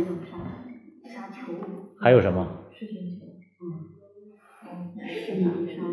[1.08, 1.52] 杀球，
[2.00, 2.46] 还有什么？
[2.72, 3.24] 视频球，
[3.62, 5.84] 嗯，视频上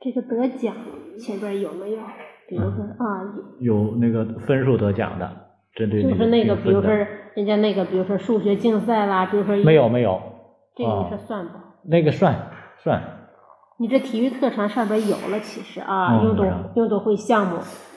[0.00, 0.74] 这个得奖
[1.18, 1.98] 前边有没有？
[2.46, 3.24] 比如说啊，
[3.60, 5.30] 有有那个分数得奖的，
[5.74, 6.90] 针对就是那个，比如说
[7.34, 10.20] 人家那个，比如说数学竞赛啦，比如说没有没有，
[10.76, 11.04] 这个啊。
[11.04, 11.52] 你说算不？
[11.88, 12.50] 那个算
[12.82, 13.02] 算，
[13.78, 16.46] 你这体育特长上边有了，其实啊，运动
[16.76, 17.56] 运动会项目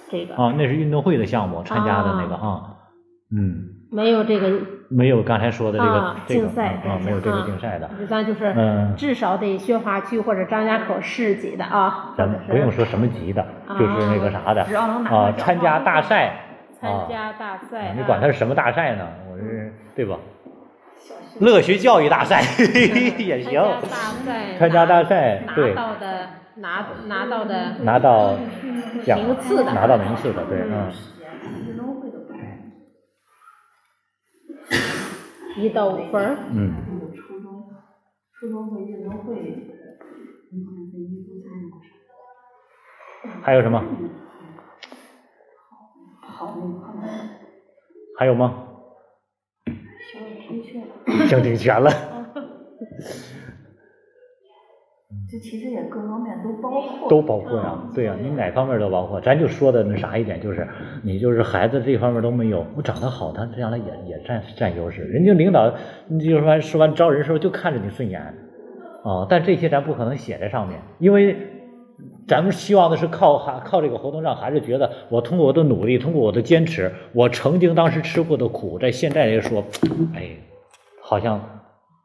[0.10, 2.78] 这个啊，那是运动会的项目参加的那个啊，
[3.32, 4.60] 嗯，没有这个，
[4.90, 8.96] 没有刚才说的这个啊这个竞赛啊，没有这个啊竞赛的，咱就是嗯。
[8.96, 13.46] 至少得宣华区或者张家口市级的啊，咱们不用说什么级的，
[13.78, 16.40] 就是那个啥的啊，参加大赛，
[16.82, 19.06] 参加大赛，你管它是什么大赛呢？
[19.32, 20.18] 我是对吧？
[21.40, 22.42] 乐学教育大赛
[23.20, 28.38] 也行，参加大赛，参加大赛拿到的拿拿到的拿到
[29.06, 29.72] 奖名次的。
[29.74, 30.92] 拿到名次的，对，嗯，
[35.58, 36.74] 一到五分儿，嗯，
[37.16, 37.70] 初中，
[38.34, 39.36] 初中和运动会，
[40.52, 41.80] 你好像在一中参加过？
[43.44, 43.84] 还有什么？
[48.18, 48.67] 还有吗？
[51.28, 51.90] 想挺全了，
[55.30, 57.10] 这其实也各方面都包括。
[57.10, 59.20] 都包括呀，对呀，你哪方面都包括。
[59.22, 60.68] 咱就说的那啥一点，就是
[61.04, 65.02] 你就是孩子这方面都没有，我长得好，他将来也也占占优势。
[65.04, 65.74] 人家领导，
[66.08, 68.22] 你就说说完招人时候就看着你顺眼，
[69.04, 71.36] 啊，但这些咱不可能写在上面，因为
[72.28, 79.64] 咱们希望的是靠孩靠这个活动让孩子觉得我通过我的努力，通过我的坚持，我曾经当时吃过的苦，在现在来说，
[80.14, 80.30] 哎，
[81.10, 81.40] 好像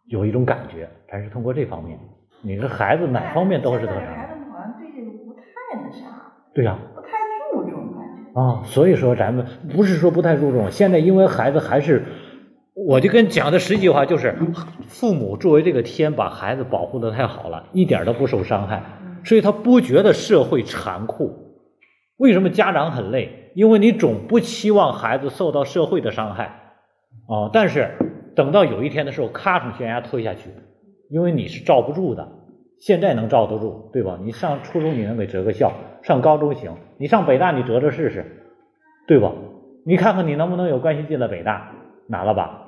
[0.06, 1.98] 有一种感觉，咱是通过这方面。
[2.40, 5.42] 你这孩子哪方面都是特长，孩子们好像对这个不太
[5.74, 6.06] 那啥，
[6.54, 7.08] 对呀、不太
[7.50, 8.40] 注重感觉。
[8.40, 9.44] 啊，所以说咱们
[9.74, 12.04] 不是说不太注重，现在因为孩子还是
[12.74, 14.36] 我就跟讲的十句话就是，
[14.86, 18.84] 父母作为这个天，把孩子保护的太好了，一点都不受伤害，
[19.24, 21.58] 所以他不觉得社会残酷。
[22.18, 23.50] 为什么家长很累？
[23.56, 26.74] 因为你总不期望孩子受到社会的伤害，
[27.26, 27.90] 哦，但是
[28.34, 30.50] 等到有一天的时候，咔从悬崖推下去，
[31.10, 32.28] 因为你是罩不住的。
[32.78, 34.18] 现在能罩得住，对吧？
[34.22, 35.72] 你上初中你能给择个校，
[36.02, 38.24] 上高中行，你上北大你择择试试，
[39.06, 39.32] 对吧？
[39.84, 41.72] 你看看你能不能有关系进了北大，
[42.08, 42.58] 难了吧？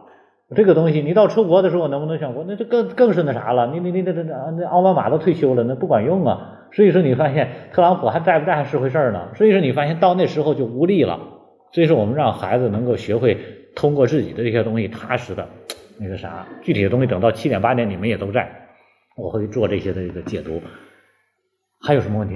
[0.55, 2.45] 这个东西你到出国的时候能不能选国？
[2.47, 3.67] 那这更更是那啥了？
[3.69, 6.61] 你你你那那那那奥巴马都退休了，那不管用啊！
[6.71, 9.31] 所以说你发现特朗普还在不在还是回事儿呢？
[9.35, 11.19] 所以说你发现到那时候就无力了。
[11.73, 13.39] 所以说我们让孩子能够学会
[13.75, 15.49] 通过自己的这些东西踏实的
[15.99, 18.69] 那个啥，具体的东西等到七点八点你们也都在。
[19.17, 20.61] 我会做这些的一个解读，
[21.81, 22.35] 还有什么问题？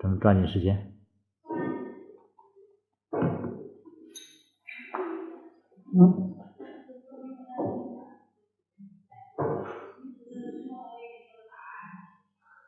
[0.00, 0.92] 咱们抓紧时间。
[5.96, 6.34] 嗯。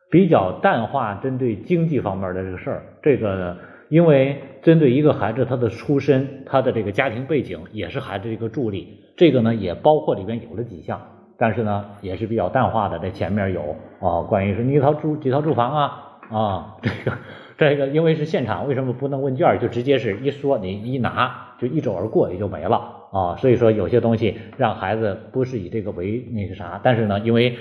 [0.09, 11.01] 比较淡化针对经济方面的这个事儿，这个因为针对一个孩子他的出身、他的这个家庭背景也是孩子一个助力，这个呢也包括里边有了几项。
[11.39, 17.19] 但是呢，也是比较淡化的，在前面有啊，关于是你一套住几套住房啊啊，这个
[17.59, 22.77] 这个，因为是现场，为什么不能问卷就直接是一说，你一拿就一走而过也就没了
[23.13, 23.37] 啊？
[23.37, 27.59] 所以说有些东西让孩子不是以这个为那个啥，但是呢，因为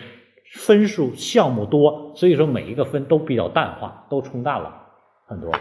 [0.54, 4.74] 分数项目多，所以说每一个分都比较淡化，都冲淡了
[5.28, 5.52] 很多，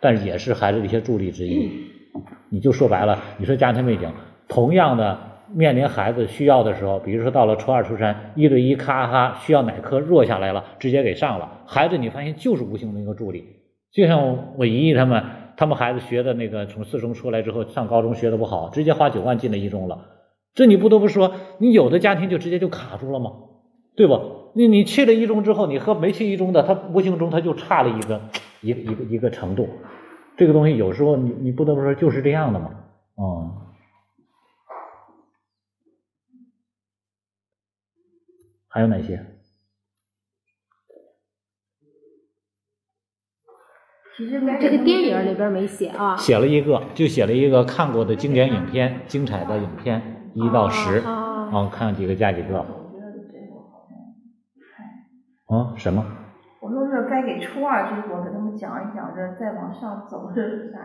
[0.00, 1.70] 但是也是孩子的一些助力之一。
[2.48, 4.12] 你就说白了，你说家庭背景
[4.48, 5.18] 同样的。
[5.52, 11.62] 面临孩子需要的时候，比如说到了初二、初三，一对一咔咔需要哪科弱下来了，直接给上了。
[11.66, 13.44] 孩子你发现就是无形的一个助力，
[13.92, 15.24] 就像我姨姨他们，
[15.58, 19.98] 他们孩子学的那个从四中出来之后上高中学的不好，直接花九万进了一中了。
[20.54, 23.32] 这你不得不说，你有的家庭就直接就卡住了吗？
[23.96, 24.20] 对吧？
[24.54, 28.20] 你你去了一中之后，你和没去一中的，他无形中他就差了一个
[28.60, 29.68] 一一个一个程度。
[30.40, 32.70] 这个东西有时候你你不得不说就是这样的嘛，
[33.18, 33.58] 嗯。
[38.66, 39.22] 还有哪些？
[44.16, 46.16] 其实这个电影里边没写啊。
[46.16, 52.64] 写了一个，就写了一个看过的经典影片，精彩的影片一到十，然后看几个加几个。
[55.52, 56.16] 嗯，什么？
[56.70, 60.78] 我说是该给初二这伙给他们讲一讲，这再往上走这是啥？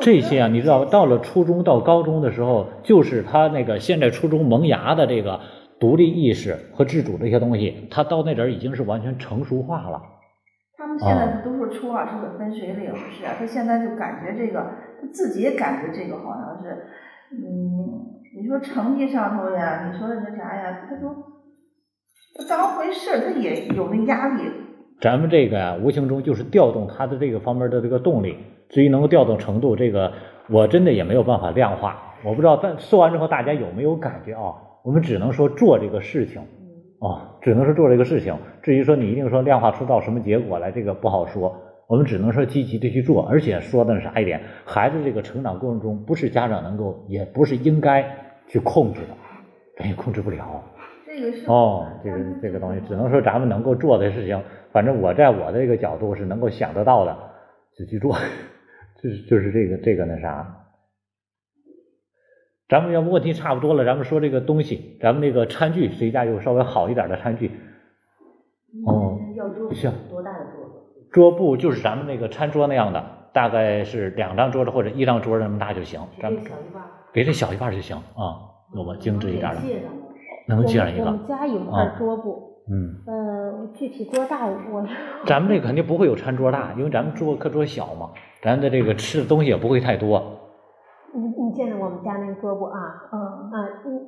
[0.00, 5.40] 这些啊，你知道，到了初中到高中的时候，就是他那个现在初中萌芽的这个。
[5.78, 10.00] 独立意识和自主这些东西，他到那点儿已经是完全成熟化了。
[10.74, 14.58] 他们现在都说初二是个分水岭，是啊，他现在就感觉这个，
[14.98, 16.86] 他自己也感觉这个好像是，
[17.30, 18.08] 嗯，
[18.40, 24.44] 你说成绩上头呀，你说那啥呀，他都不当回事，他也有那压力。
[25.00, 28.36] 咱们这个，无形中就是调动他的这个方面的这个动力，
[28.68, 30.12] 至于能够调动程度，这个
[30.48, 32.14] 我真的也没有办法量化。
[32.24, 34.54] 我不知道，但说完之后大家有没有感觉啊？
[34.82, 36.40] 我们只能说做这个事情，
[37.00, 38.34] 啊，只能说做这个事情。
[38.62, 41.54] 至于说你一定说量化出到什么结果来，这个不好说。
[41.88, 48.04] 我们只能说积极的去做，而且说的是啥一点，孩子这个成长过程中，不是家长能够，也不是应该
[48.48, 49.08] 去控制的，
[49.76, 50.62] 咱也控制不了。
[51.16, 57.16] 这个是哦，这个这个东西，只能说咱们能够做的事情，反正我在我的这个角度是能够想得到的，
[57.78, 58.14] 就去做，
[59.02, 60.64] 就是就是这个这个那啥。
[62.68, 67.50] 咱们要不问题差不多了，咱们说这个东西，咱们那个餐具，谁家有稍微好一点的餐具？
[68.86, 69.18] 哦，
[69.72, 70.66] 行，多大的桌？
[71.12, 73.02] 桌布就是咱们那个餐桌那样的，
[73.32, 75.98] 大概是两张桌子或者一张桌子那么大就行。
[76.20, 76.42] 咱们
[77.12, 78.36] 别这小一半就行啊，
[78.74, 78.94] 有吗？
[78.98, 79.60] 精致一点的，
[80.46, 81.04] 能借上一个。
[81.04, 84.86] 我们家有块桌布，嗯，呃，具体多大我。
[85.26, 88.10] 咱们这肯定不会有餐桌大，因为咱们桌课桌小嘛，
[88.42, 90.22] 咱的这个吃的东西也不会太多。
[91.14, 92.78] 你你见着我们家那个桌布啊？
[93.12, 94.00] 嗯啊，嗯，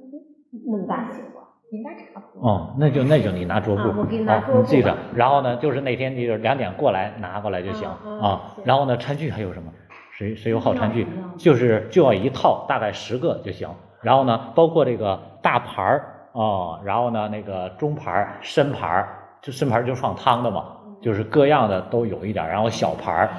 [0.66, 1.38] 那么大行不？
[1.70, 2.48] 应该差不多。
[2.48, 4.96] 哦，那就那就你拿桌布，我给你拿桌布，你记着。
[5.14, 8.54] 然后呢，就是那天就是两点过来拿过来就行啊。
[8.64, 9.70] 然后呢，餐具还有什么？
[10.16, 11.06] 谁谁有好餐具？
[11.36, 13.68] 就是就要一套，大概十个就行。
[14.02, 19.08] 然后呢，包括这个大盘儿啊，然后呢那个中盘儿、深盘儿，
[19.42, 20.64] 就深盘儿就放汤的嘛。
[21.00, 23.30] 就是各样的都有一点，然后小盘儿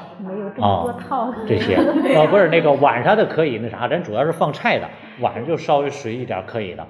[0.62, 0.86] 啊，
[1.46, 1.76] 这些
[2.16, 4.88] 啊不是那个晚上的可以那啥，咱主要是放菜的，
[5.20, 6.84] 晚上就稍微随意点可以的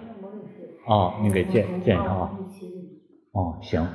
[0.88, 2.30] 啊，你给建建上啊。
[3.32, 3.86] 哦，行，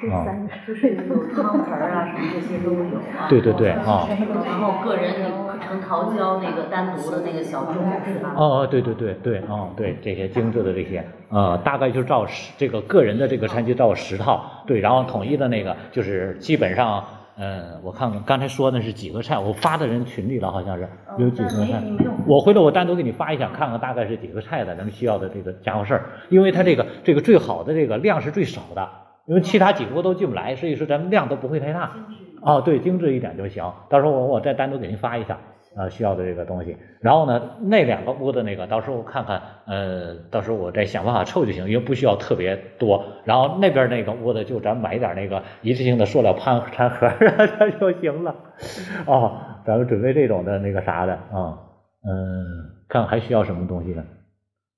[0.00, 3.26] 这三个就是有汤盆儿啊什么这些都有啊。
[3.30, 4.06] 对对对啊
[4.44, 5.14] 然后个人
[5.62, 7.72] 成桃胶那个单独的那个小盅
[8.04, 8.34] 是吧？
[8.36, 17.02] 哦哦，对对对对，哦对，这些精致的这些，呃，大概就照十这个个人的这个餐具照十套，对，然后统一的那个就是基本上，
[17.36, 21.82] 嗯，我看看刚才说的是几个菜，我发到人群里了，好像是有几个菜，
[22.28, 28.88] 我回头我单独给你发一下，看看大概是几个菜的，咱们需要的这个家伙事儿，因为它这个这个最好的这个量是最少的，
[29.26, 31.90] 因为其他几个都进不来，所以说咱们量都不会太大。
[32.40, 33.64] 哦，对，精致一点就行。
[33.88, 35.38] 到时候我我再单独给您发一下，
[35.76, 36.76] 呃，需要的这个东西。
[37.00, 43.04] 然后呢，那两个屋的那个，到时候看看，呃，到时候我再想办法凑就行，因为不需要特别多。
[43.24, 48.34] 然后那边那个屋的，就咱买一点那个一次性的塑料盘餐盒儿 就行了。
[49.06, 51.58] 哦，咱们准备这种的那个啥的啊，
[52.06, 54.04] 嗯，看看还需要什么东西呢？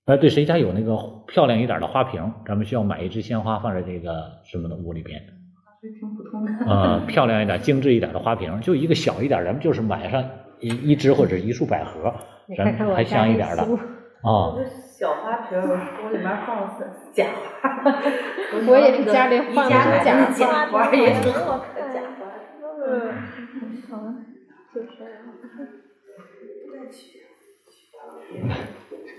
[0.07, 2.33] 哎，对，谁家有那个漂亮一点的花瓶？
[2.47, 5.21] 咱们需要买一支鲜花放在这个什么的屋里边。
[5.21, 6.53] 还是挺普通的。
[6.65, 10.25] 呃，漂亮一点、精致一点的花瓶，就一个小一点，咱们就是买上
[10.61, 12.15] 一一支或者一束百合，
[12.57, 13.77] 咱还香一点的书
[14.23, 14.57] 啊。
[14.97, 15.63] 小花瓶儿，
[16.05, 17.93] 我里面放的是假花，
[18.67, 22.27] 我也是家里放的宜家买假花也挺好看，假花。
[22.87, 23.13] 嗯，
[23.91, 24.15] 好，
[24.75, 24.89] 就是。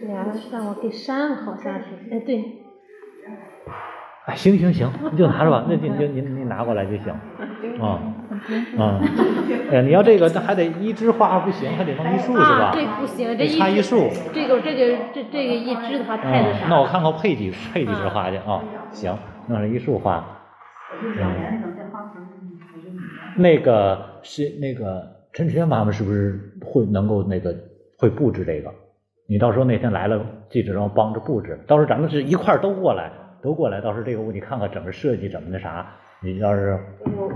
[0.01, 2.43] 俩让我给删了，好像是，哎对，
[4.27, 7.13] 哎，行行行，你就拿着吧，那您您您您拿过来就行。
[7.79, 7.99] 啊
[8.77, 8.99] 啊，
[9.71, 12.71] 哎，你要这个，那还得一枝花不行，还得弄一束是吧啊，？
[12.73, 14.09] 这不行，这一插一束。
[14.33, 16.67] 这个这个这这个一枝的话太那嗯，啥。
[16.67, 18.61] 那我看看配几配几枝花去啊？
[18.91, 19.17] 行，
[19.47, 20.23] 弄上一束花。
[23.37, 25.01] 那个是那个
[25.31, 27.55] 陈学妈妈是不是会能够那个
[27.97, 28.69] 会布置这个？
[29.29, 30.19] 你到时候那天来了，
[30.49, 33.11] 记者让帮着布置，到时候咱们是一块儿都过来，
[33.41, 35.85] 都过来，到时候这个屋你看看怎么设计怎么那啥，
[36.21, 36.77] 你要是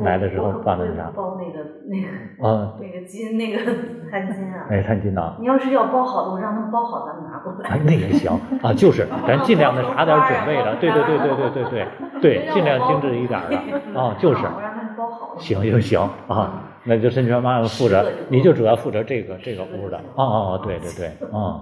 [0.04, 3.58] 来的时候办的那啥，包那个那个啊，那个金那个
[4.10, 4.66] 餐巾啊。
[4.70, 8.32] 哎，餐巾呐，你要是要包好的，我让他们包好，咱们拿过来哎来。，那也行
[8.64, 11.88] 啊，就是 咱尽量的啥点儿准备的，对对对对对对对
[12.22, 13.58] 对， 尽量精致一点儿的
[14.00, 14.46] 啊，就是。
[14.46, 15.36] 我让他们包好。
[15.38, 19.98] 行行行啊，那就申全妈妈负责，你就主要负责这个这个屋的。
[20.16, 21.62] 哦哦哦，对对对，啊、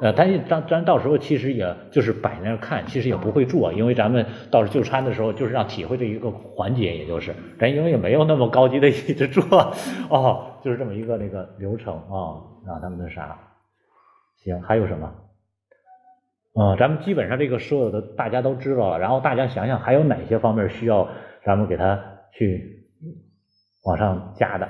[0.00, 9.42] 呃，但是咱咱到时候其实也就是摆那儿看，其实也不会做，因为咱们到时候就餐的时候就是让体会这一个环节，也就是咱因为也没有那么高级的一直做，
[10.08, 13.38] 哦，就是这么一个那个流程啊、让他们那啥。
[14.38, 15.12] 行，还有什么？
[16.58, 21.06] 嗯，咱们基本上这个所有的大家都知道了，然后大家想想还有哪些方面需要
[21.44, 22.88] 咱们给他去
[23.84, 24.66] 往上加的？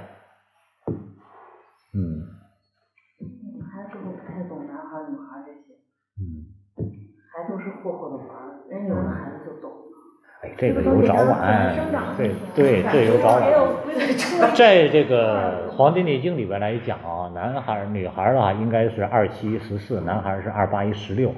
[1.94, 2.20] 嗯
[10.60, 11.74] 这个有早晚，
[12.18, 13.50] 对对，这有早晚。
[14.54, 21.30] 在这个《黄帝内经》里边来讲啊，男孩儿、女孩儿啊，应该是二七十四，男孩儿是二八一十六，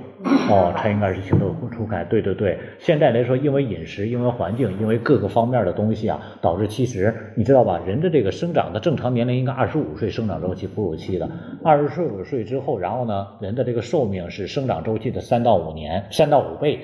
[0.51, 2.03] 哦，才应该是情窦初开。
[2.05, 11.31] 对对对，现在来说，因为饮食、因为环境、因为各个方面的东西啊，导致其实你知道吧，人的这个生长的正常年龄应该二十五岁生长周期、哺乳期的，
[11.63, 16.81] 二十五岁之后，然后呢，人的这个寿命是生长周期的三到五年，三到五倍。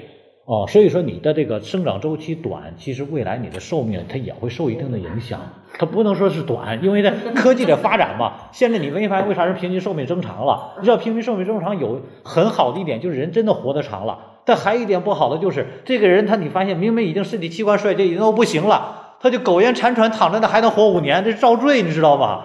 [0.49, 5.39] 哦，所以说你的这个生长周期短，其实未来你的寿命它也会受一定的影响。
[5.79, 8.33] 它不能说是短，因为这科技的发展嘛。
[8.51, 10.73] 现在你没发现为啥人平均寿命增长了？
[10.79, 14.21] 你知道平均寿命增长有很好的一点，就是人真的活得长了。
[14.47, 22.45] 但还有一点不好的就是，这个人他你发现明明已经身体器官衰竭，已经都不行了，他就苟延残喘躺着呢，还能活五年，这是遭罪，你知道吗？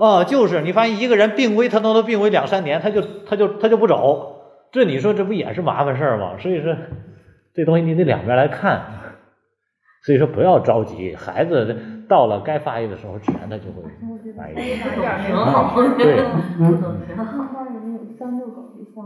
[0.00, 4.34] 啊，就是你发现一个人病危，他都能病危两三年，他就他就他就不走，
[4.72, 6.32] 这你说这不也是麻烦事儿吗？
[6.40, 6.74] 所以说。
[7.56, 8.82] 这东西你得两边来看，
[10.04, 11.74] 所以说不要着急，孩子
[12.06, 13.82] 到了该发育的时候，自然他就会
[14.36, 14.54] 发育。
[15.26, 15.74] 挺好。
[15.96, 16.22] 对，
[16.58, 17.24] 不懂挺好。
[17.24, 19.02] 他班里面有三六种对象，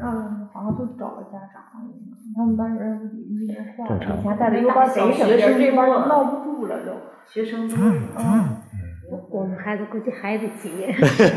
[0.00, 1.92] 嗯，好像都找了家长了，
[2.36, 6.92] 他们班人不抵御那话，正常以前带的优班贼省劲儿，这班就闹不住了都。
[7.28, 7.76] 学生多。
[7.76, 8.56] 嗯，
[9.30, 10.92] 我们孩子估计还得几年。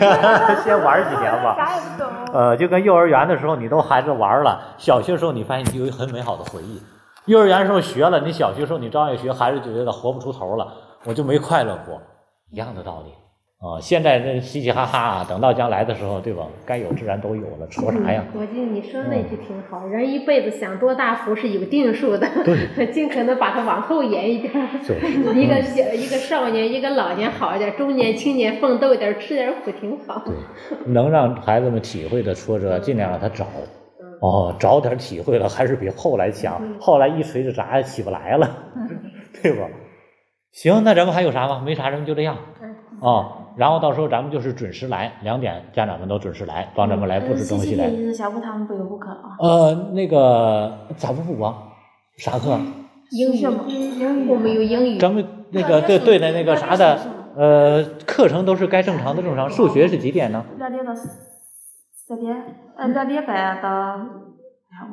[0.64, 1.56] 先玩几年吧。
[1.56, 2.08] 啥也不懂。
[2.34, 6.82] 呃，就跟幼儿园的时候，你都孩子玩了，小学时候你发现你就有很美好的回忆。
[7.26, 10.68] 幼儿园时候学了，你小学时候你照样学，孩子就觉得活不出头了，
[11.06, 12.02] 我就没快乐过，
[12.52, 13.14] 一样的道理。
[13.60, 16.48] 啊、现在这嘻嘻哈哈，啊等到将来的时候，对吧？
[16.66, 18.24] 该有自然都有了，愁啥呀？
[18.34, 24.66] 我记得你说那句挺好，人一辈子享多大福是有定数的， 对尽可能把它往后延一点儿。
[24.88, 30.24] 就是一个小一个少年，一个老年好一点，中年青年奋斗一点，吃点苦挺好。
[30.26, 30.34] 对，
[30.94, 33.46] 能让孩子们体会的挫折，尽量让他找。
[34.22, 36.62] 哦，早点体会了还是比后来强。
[36.80, 38.50] 后来一锤子砸也起不来了，
[39.44, 39.68] 对吧？
[40.54, 41.62] 行，那咱们还有啥吗？
[41.66, 42.38] 没啥，咱们就这样。
[43.02, 47.90] 哦，然后到时候咱们就是准时来，两点家长们都准时来，帮咱们来布置东西来。
[47.90, 49.36] 星期天下午他们不有补课啊？
[49.38, 51.58] 呃，那个咋不补啊？
[52.18, 52.58] 啥课？
[53.12, 53.36] 英语，
[53.68, 54.98] 英语我们有英语。
[54.98, 57.00] 咱们那个对对的那个啥的，
[57.36, 59.50] 呃，课程都是该正常的正常。
[59.50, 60.46] 数学是几点呢？
[60.58, 62.42] 两点到四点，
[62.78, 64.00] 呃，两点半到，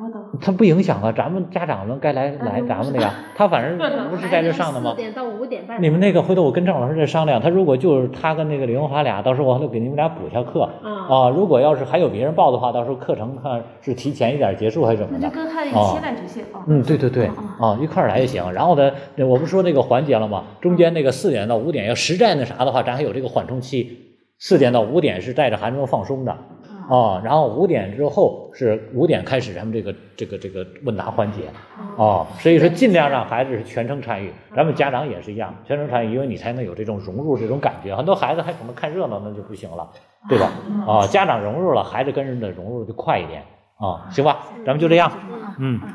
[0.01, 0.39] 我都。
[0.39, 3.09] 他不影响啊，咱们家长们该来来咱们那个。
[3.35, 3.77] 他反正
[4.09, 4.97] 不是在这上的吗四？
[4.97, 5.81] 点到五点半。
[5.81, 11.29] 你们那个回头我跟郑老师再商量，他如果就是他跟那个李荣华俩，到时候我还得给你们俩补一下课啊啊。
[11.29, 15.35] 如果要是还有别人报的话，到时候课程看是提前一点结束还是怎么的那就？
[15.35, 16.63] 跟孩子一起来就行啊。
[16.67, 17.27] 嗯，对对对，
[17.59, 18.51] 啊，一块儿来就行。
[18.51, 20.43] 然后呢，那我不是说那个环节了吗？
[20.61, 24.03] 中间那个四点到五点要实在那啥的话，咱还有这个缓冲期。
[24.39, 26.37] 四点到五点是带着孩子们放松的，
[26.89, 31.43] 啊，然后五点之后是五点开始咱们这个这个这个问答环节，
[31.97, 37.95] 啊，所以说尽量让孩子是全程参与，咱们家长也是一样，全程参与，因为你才能有这种融入这种感觉。
[37.95, 39.89] 很多孩子还可能看热闹，那就不行了，
[40.29, 40.51] 对吧？
[40.87, 43.43] 啊，家长融入了，孩子跟着的融入就快一点，
[43.77, 45.11] 啊，行吧，咱们就这样，
[45.59, 45.79] 嗯。
[45.83, 45.93] 嗯